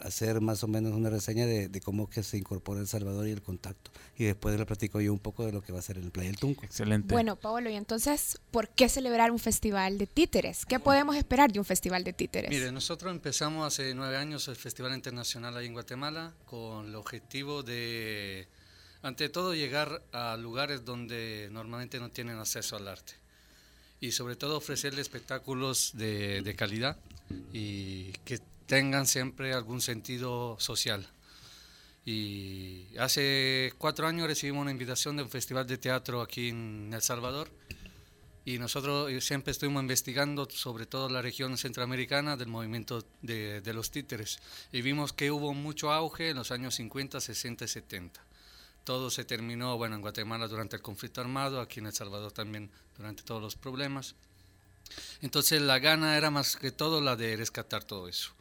[0.00, 3.30] hacer más o menos una reseña de, de cómo que se incorpora El Salvador y
[3.30, 3.90] el contacto.
[4.16, 6.30] Y después le platico yo un poco de lo que va a ser el Playa
[6.30, 6.64] del Tunco.
[6.64, 7.12] Excelente.
[7.12, 10.64] Bueno, Paolo, y entonces, ¿por qué celebrar un festival de títeres?
[10.64, 12.50] ¿Qué podemos esperar de un festival de títeres?
[12.50, 17.62] Mire, nosotros empezamos hace nueve años el Festival Internacional ahí en Guatemala con el objetivo
[17.62, 18.48] de,
[19.04, 23.12] ante todo, llegar a lugares donde normalmente no tienen acceso al arte
[24.00, 26.96] y sobre todo ofrecerle espectáculos de, calidad
[27.52, 31.06] y que tengan siempre algún sentido social.
[32.06, 37.02] Y hace cuatro años recibimos una invitación de un festival de teatro aquí en El
[37.02, 37.50] Salvador
[38.46, 43.74] y nosotros eh, siempre estuvimos investigando sobre todo la región centroamericana del movimiento de, de
[43.74, 44.38] los títeres
[44.72, 48.23] y vimos que hubo mucho auge en los años 50, 60 y 70.
[48.84, 52.70] Todo se terminó, bueno, en Guatemala durante el conflicto armado, aquí en El Salvador también
[52.96, 54.14] durante todos los problemas.
[55.22, 58.32] Entonces la gana era más que todo la de rescatar todo eso,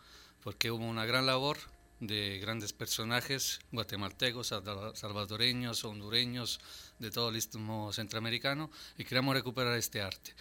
[0.44, 1.58] porque hubo una gran labor
[2.02, 6.60] de grandes personajes guatemaltecos, salva- salvadoreños, hondureños,
[7.00, 10.34] de todo el istmo centroamericano, y queremos recuperar este arte.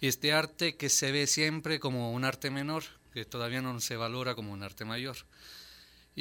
[0.00, 3.96] Y este arte que se ve siempre como un arte menor, que todavía no se
[3.96, 5.18] valora como un arte mayor,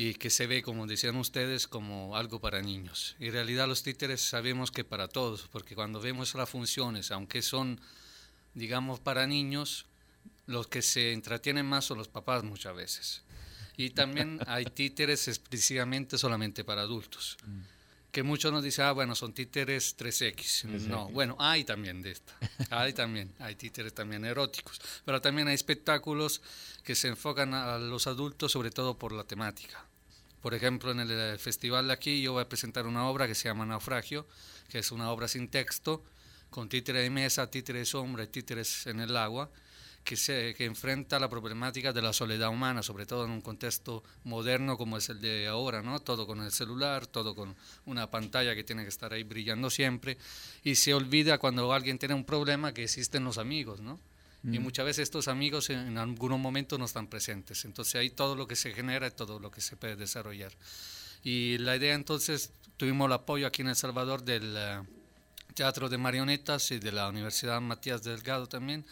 [0.01, 3.17] y que se ve, como decían ustedes, como algo para niños.
[3.19, 7.81] En realidad los títeres sabemos que para todos, porque cuando vemos las funciones, aunque son,
[8.53, 9.87] digamos, para niños,
[10.45, 13.23] los que se entretienen más son los papás muchas veces.
[13.75, 17.35] Y también hay títeres exclusivamente solamente para adultos.
[18.13, 20.63] Que muchos nos dicen, ah, bueno, son títeres 3X.
[20.87, 21.11] No, 3X.
[21.11, 22.33] bueno, hay también de esta.
[22.69, 24.79] Hay también, hay títeres también eróticos.
[25.03, 26.41] Pero también hay espectáculos
[26.85, 29.88] que se enfocan a los adultos, sobre todo por la temática.
[30.41, 33.35] Por ejemplo, en el eh, festival de aquí yo voy a presentar una obra que
[33.35, 34.25] se llama Naufragio,
[34.69, 36.03] que es una obra sin texto,
[36.49, 39.49] con títere de mesa, títere de sombra y títeres en el agua,
[40.03, 44.03] que, se, que enfrenta la problemática de la soledad humana, sobre todo en un contexto
[44.23, 45.99] moderno como es el de ahora, ¿no?
[45.99, 50.17] Todo con el celular, todo con una pantalla que tiene que estar ahí brillando siempre,
[50.63, 53.99] y se olvida cuando alguien tiene un problema que existen los amigos, ¿no?
[54.43, 54.63] Y Mm.
[54.63, 57.65] muchas veces estos amigos en, en algunos momentos no están presentes.
[57.65, 60.53] Entonces ahí todo lo que se genera es todo lo que se puede desarrollar.
[61.23, 64.81] Y la idea entonces, tuvimos el apoyo aquí en El Salvador del eh,
[65.53, 68.85] Teatro de Marionetas y de la Universidad Matías Delgado también,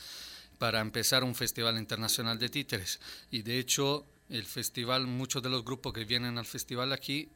[0.58, 3.00] para empezar un festival internacional de títeres.
[3.32, 7.30] Y de hecho, el festival, muchos de los grupos que vienen al festival aquí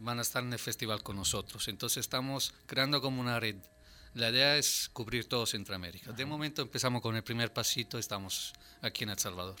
[0.00, 1.68] van a estar en el festival con nosotros.
[1.68, 3.56] Entonces estamos creando como una red.
[4.14, 6.12] La idea es cubrir todo Centroamérica.
[6.12, 9.56] De momento empezamos con el primer pasito, estamos aquí en El Salvador.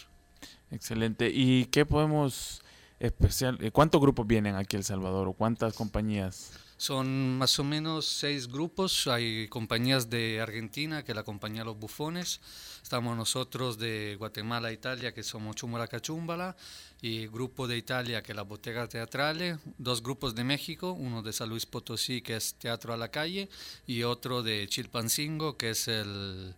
[0.70, 1.30] Excelente.
[1.32, 2.62] ¿Y qué podemos
[3.00, 3.58] especial?
[3.60, 6.52] eh, ¿Cuántos grupos vienen aquí a El Salvador o cuántas compañías?
[6.76, 9.06] Son más o menos seis grupos.
[9.06, 12.40] Hay compañías de Argentina, que es la compañía Los Bufones.
[12.82, 16.56] Estamos nosotros de Guatemala, Italia, que somos Chumala Cachumbala.
[17.00, 19.58] Y grupo de Italia, que es la Bottega Teatrale.
[19.78, 23.48] Dos grupos de México, uno de San Luis Potosí, que es Teatro a la Calle.
[23.86, 26.54] Y otro de Chilpancingo, que es el,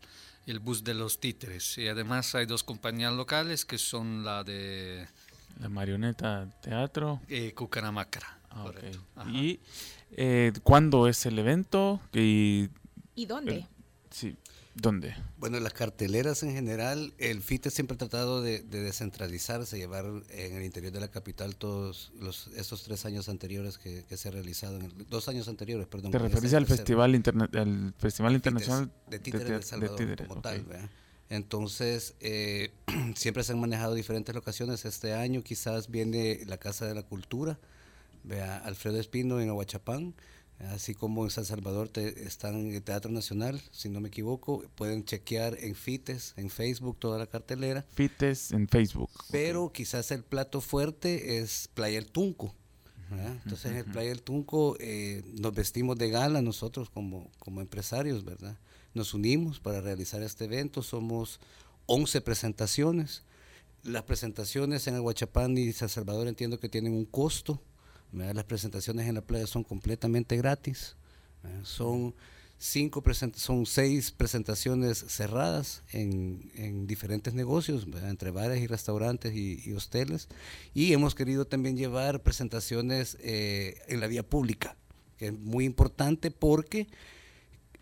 [0.47, 1.77] el Bus de los Títeres.
[1.79, 5.07] Y además hay dos compañías locales, que son la de
[5.61, 7.21] La marioneta teatro.
[7.29, 8.33] eh, Cucaramácara.
[8.51, 8.73] Ah, ok.
[8.75, 9.05] correcto.
[9.17, 9.31] Ajá.
[9.31, 9.61] ¿Y
[10.17, 12.01] eh, cuándo es el evento?
[12.13, 12.69] Y,
[13.15, 13.53] ¿Y dónde?
[13.57, 13.67] eh,
[14.11, 14.37] sí,
[14.75, 15.15] ¿dónde?
[15.39, 20.57] Bueno, las carteleras en general, el FITE siempre ha tratado de, de descentralizarse, llevar en
[20.57, 24.33] el interior de la capital todos los, estos tres años anteriores que, que se ha
[24.33, 26.11] realizado, en el- dos años anteriores, perdón.
[26.13, 30.27] ¿Te referís al festival, interna- al festival internacional de títeres te- del Salvador títeres?
[30.29, 30.43] como Ok.
[30.45, 30.89] tal, ¿verdad?
[31.29, 32.71] Entonces, eh,
[33.17, 34.85] siempre se han manejado diferentes locaciones.
[34.85, 37.59] Este año quizás viene la Casa de la Cultura,
[38.27, 40.15] vea Alfredo Espino en Aguachapán,
[40.71, 44.63] así como en San Salvador te- están en el Teatro Nacional, si no me equivoco.
[44.75, 47.85] Pueden chequear en FITES, en Facebook, toda la cartelera.
[47.95, 49.11] Fites en Facebook.
[49.31, 52.55] Pero quizás el plato fuerte es Playa El Tunco.
[53.11, 53.37] ¿verdad?
[53.45, 58.25] Entonces en el Playa El Tunco eh, nos vestimos de gala nosotros como, como empresarios,
[58.25, 58.59] ¿verdad?
[58.95, 61.39] Nos unimos para realizar este evento, somos
[61.87, 63.23] 11 presentaciones.
[63.85, 67.63] Las presentaciones en Aguachapán y San Salvador entiendo que tienen un costo.
[68.13, 70.97] Las presentaciones en la playa son completamente gratis.
[71.43, 71.65] ¿verdad?
[71.65, 72.15] Son
[72.59, 73.03] cinco
[73.35, 78.11] son seis presentaciones cerradas en, en diferentes negocios, ¿verdad?
[78.11, 80.29] entre bares y restaurantes y, y hosteles.
[80.75, 84.77] Y hemos querido también llevar presentaciones eh, en la vía pública,
[85.19, 86.87] que es muy importante porque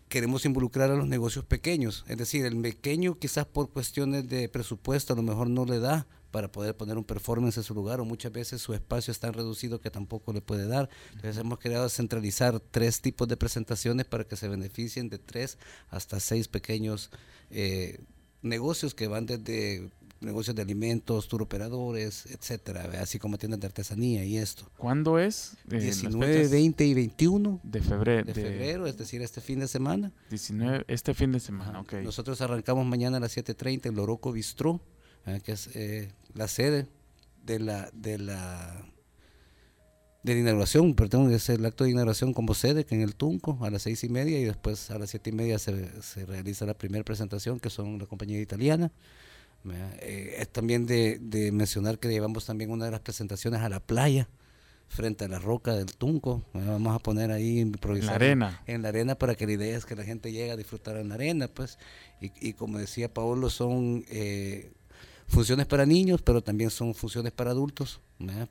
[0.09, 2.05] queremos involucrar a los negocios pequeños.
[2.07, 6.07] Es decir, el pequeño quizás por cuestiones de presupuesto a lo mejor no le da
[6.35, 9.31] para poder poner un performance en su lugar o muchas veces su espacio es tan
[9.31, 10.89] reducido que tampoco le puede dar.
[11.13, 15.57] Entonces hemos querido centralizar tres tipos de presentaciones para que se beneficien de tres
[15.87, 17.09] hasta seis pequeños
[17.51, 18.01] eh,
[18.41, 24.25] negocios que van desde negocios de alimentos, tour operadores, etcétera, así como tiendas de artesanía
[24.25, 24.69] y esto.
[24.75, 25.53] ¿Cuándo es?
[25.71, 28.25] Eh, 19, 20 y 21 de febrero.
[28.25, 30.11] De febrero, es decir, este fin de semana.
[30.31, 31.93] 19, este fin de semana, ok.
[32.03, 34.81] Nosotros arrancamos mañana a las 7.30 en Loroco Bistró,
[35.25, 36.87] eh, que es eh, la sede
[37.43, 38.85] de la, de la
[40.23, 43.59] de la inauguración, perdón, es el acto de inauguración como sede, que en el Tunco,
[43.61, 46.65] a las seis y media, y después a las siete y media se, se realiza
[46.65, 48.91] la primera presentación, que son la compañía italiana.
[49.99, 53.79] Eh, es también de, de, mencionar que llevamos también una de las presentaciones a la
[53.79, 54.27] playa,
[54.87, 56.43] frente a la roca del Tunco.
[56.53, 58.21] Vamos a poner ahí improvisar.
[58.23, 58.63] En la arena.
[58.65, 61.09] En la arena para que la idea es que la gente llegue a disfrutar en
[61.09, 61.77] la arena, pues.
[62.21, 64.71] Y, y como decía Paolo, son eh,
[65.27, 68.01] funciones para niños, pero también son funciones para adultos.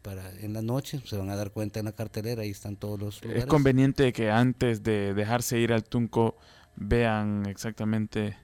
[0.03, 3.01] Para en la noche se van a dar cuenta en la cartelera, ahí están todos
[3.01, 3.45] los lugares.
[3.45, 6.37] Es conveniente que antes de dejarse ir al Tunco
[6.77, 8.37] vean exactamente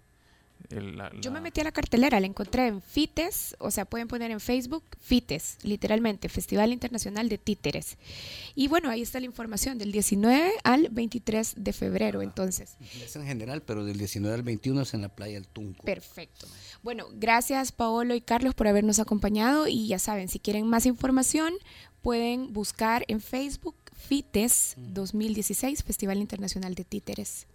[1.20, 4.40] yo me metí a la cartelera, la encontré en FITES, o sea, pueden poner en
[4.40, 7.96] Facebook FITES, literalmente, Festival Internacional de Títeres.
[8.54, 12.76] Y bueno, ahí está la información del 19 al 23 de febrero, entonces.
[13.02, 15.84] Es en general, pero del 19 al 21 es en la playa El Tunco.
[15.84, 16.46] Perfecto.
[16.82, 21.52] Bueno, gracias Paolo y Carlos por habernos acompañado y ya saben, si quieren más información,
[22.00, 27.46] pueden buscar en Facebook FITES 2016, Festival Internacional de Títeres.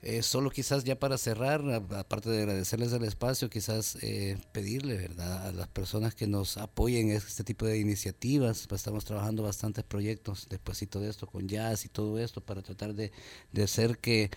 [0.00, 1.60] Eh, solo quizás ya para cerrar,
[1.96, 7.10] aparte de agradecerles el espacio, quizás eh, pedirle verdad a las personas que nos apoyen
[7.10, 8.66] en este tipo de iniciativas.
[8.68, 12.94] Pues estamos trabajando bastantes proyectos después de esto con jazz y todo esto para tratar
[12.94, 13.10] de,
[13.52, 14.30] de hacer que,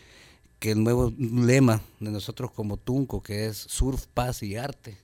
[0.60, 4.98] que el nuevo lema de nosotros como Tunco, que es surf, paz y arte,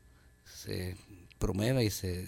[0.44, 0.98] se
[1.38, 2.28] promueva y se,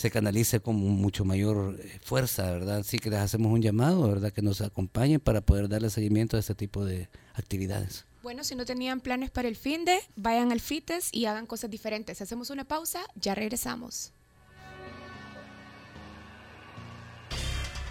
[0.00, 2.78] se canalice con mucho mayor eh, fuerza, ¿verdad?
[2.78, 4.32] Así que les hacemos un llamado, ¿verdad?
[4.32, 8.06] Que nos acompañen para poder darle seguimiento a este tipo de actividades.
[8.22, 11.68] Bueno, si no tenían planes para el fin de, vayan al FITES y hagan cosas
[11.68, 12.22] diferentes.
[12.22, 14.14] Hacemos una pausa, ya regresamos.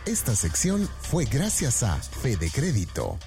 [0.08, 3.20] Esta sección fue gracias a Fede Crédito.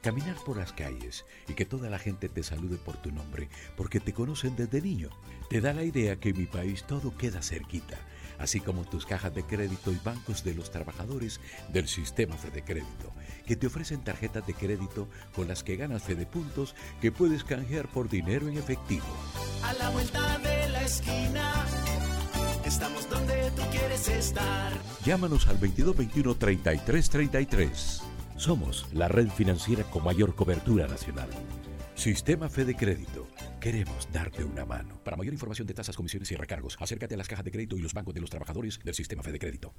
[0.00, 3.98] Caminar por las calles y que toda la gente te salude por tu nombre, porque
[3.98, 5.10] te conocen desde niño,
[5.52, 7.98] te da la idea que en mi país todo queda cerquita,
[8.38, 11.40] así como tus cajas de crédito y bancos de los trabajadores
[11.70, 13.12] del sistema Fede Crédito,
[13.44, 17.86] que te ofrecen tarjetas de crédito con las que ganas Fede Puntos que puedes canjear
[17.88, 19.04] por dinero en efectivo.
[19.62, 21.66] A la vuelta de la esquina.
[22.64, 24.72] Estamos donde tú quieres estar.
[25.04, 28.02] Llámanos al 2221 3333.
[28.38, 31.28] Somos la red financiera con mayor cobertura nacional.
[32.02, 33.28] Sistema Fede Crédito.
[33.60, 35.00] Queremos darte una mano.
[35.04, 37.80] Para mayor información de tasas, comisiones y recargos, acércate a las cajas de crédito y
[37.80, 39.72] los bancos de los trabajadores del Sistema Fede Crédito.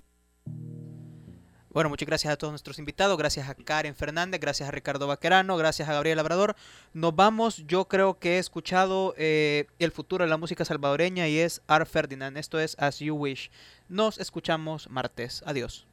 [1.69, 5.57] Bueno, muchas gracias a todos nuestros invitados, gracias a Karen Fernández, gracias a Ricardo Vaquerano,
[5.57, 6.55] gracias a Gabriel Labrador.
[6.93, 11.39] Nos vamos, yo creo que he escuchado eh, el futuro de la música salvadoreña y
[11.39, 13.51] es Art Ferdinand, esto es As You Wish.
[13.89, 15.87] Nos escuchamos martes, adiós.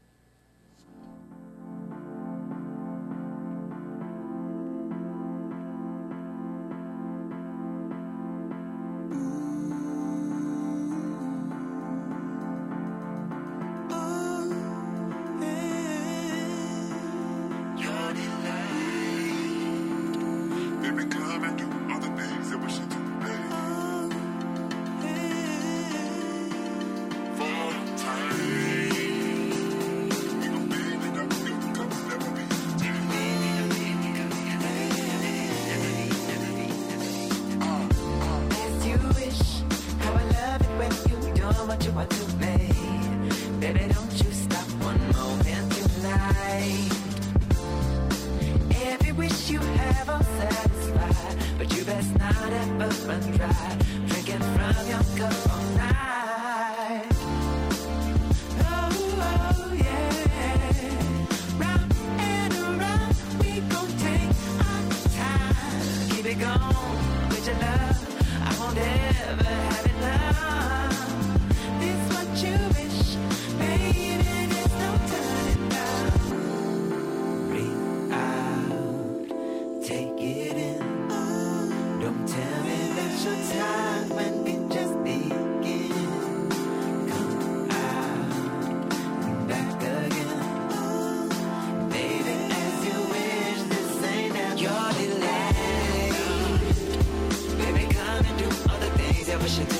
[99.50, 99.79] should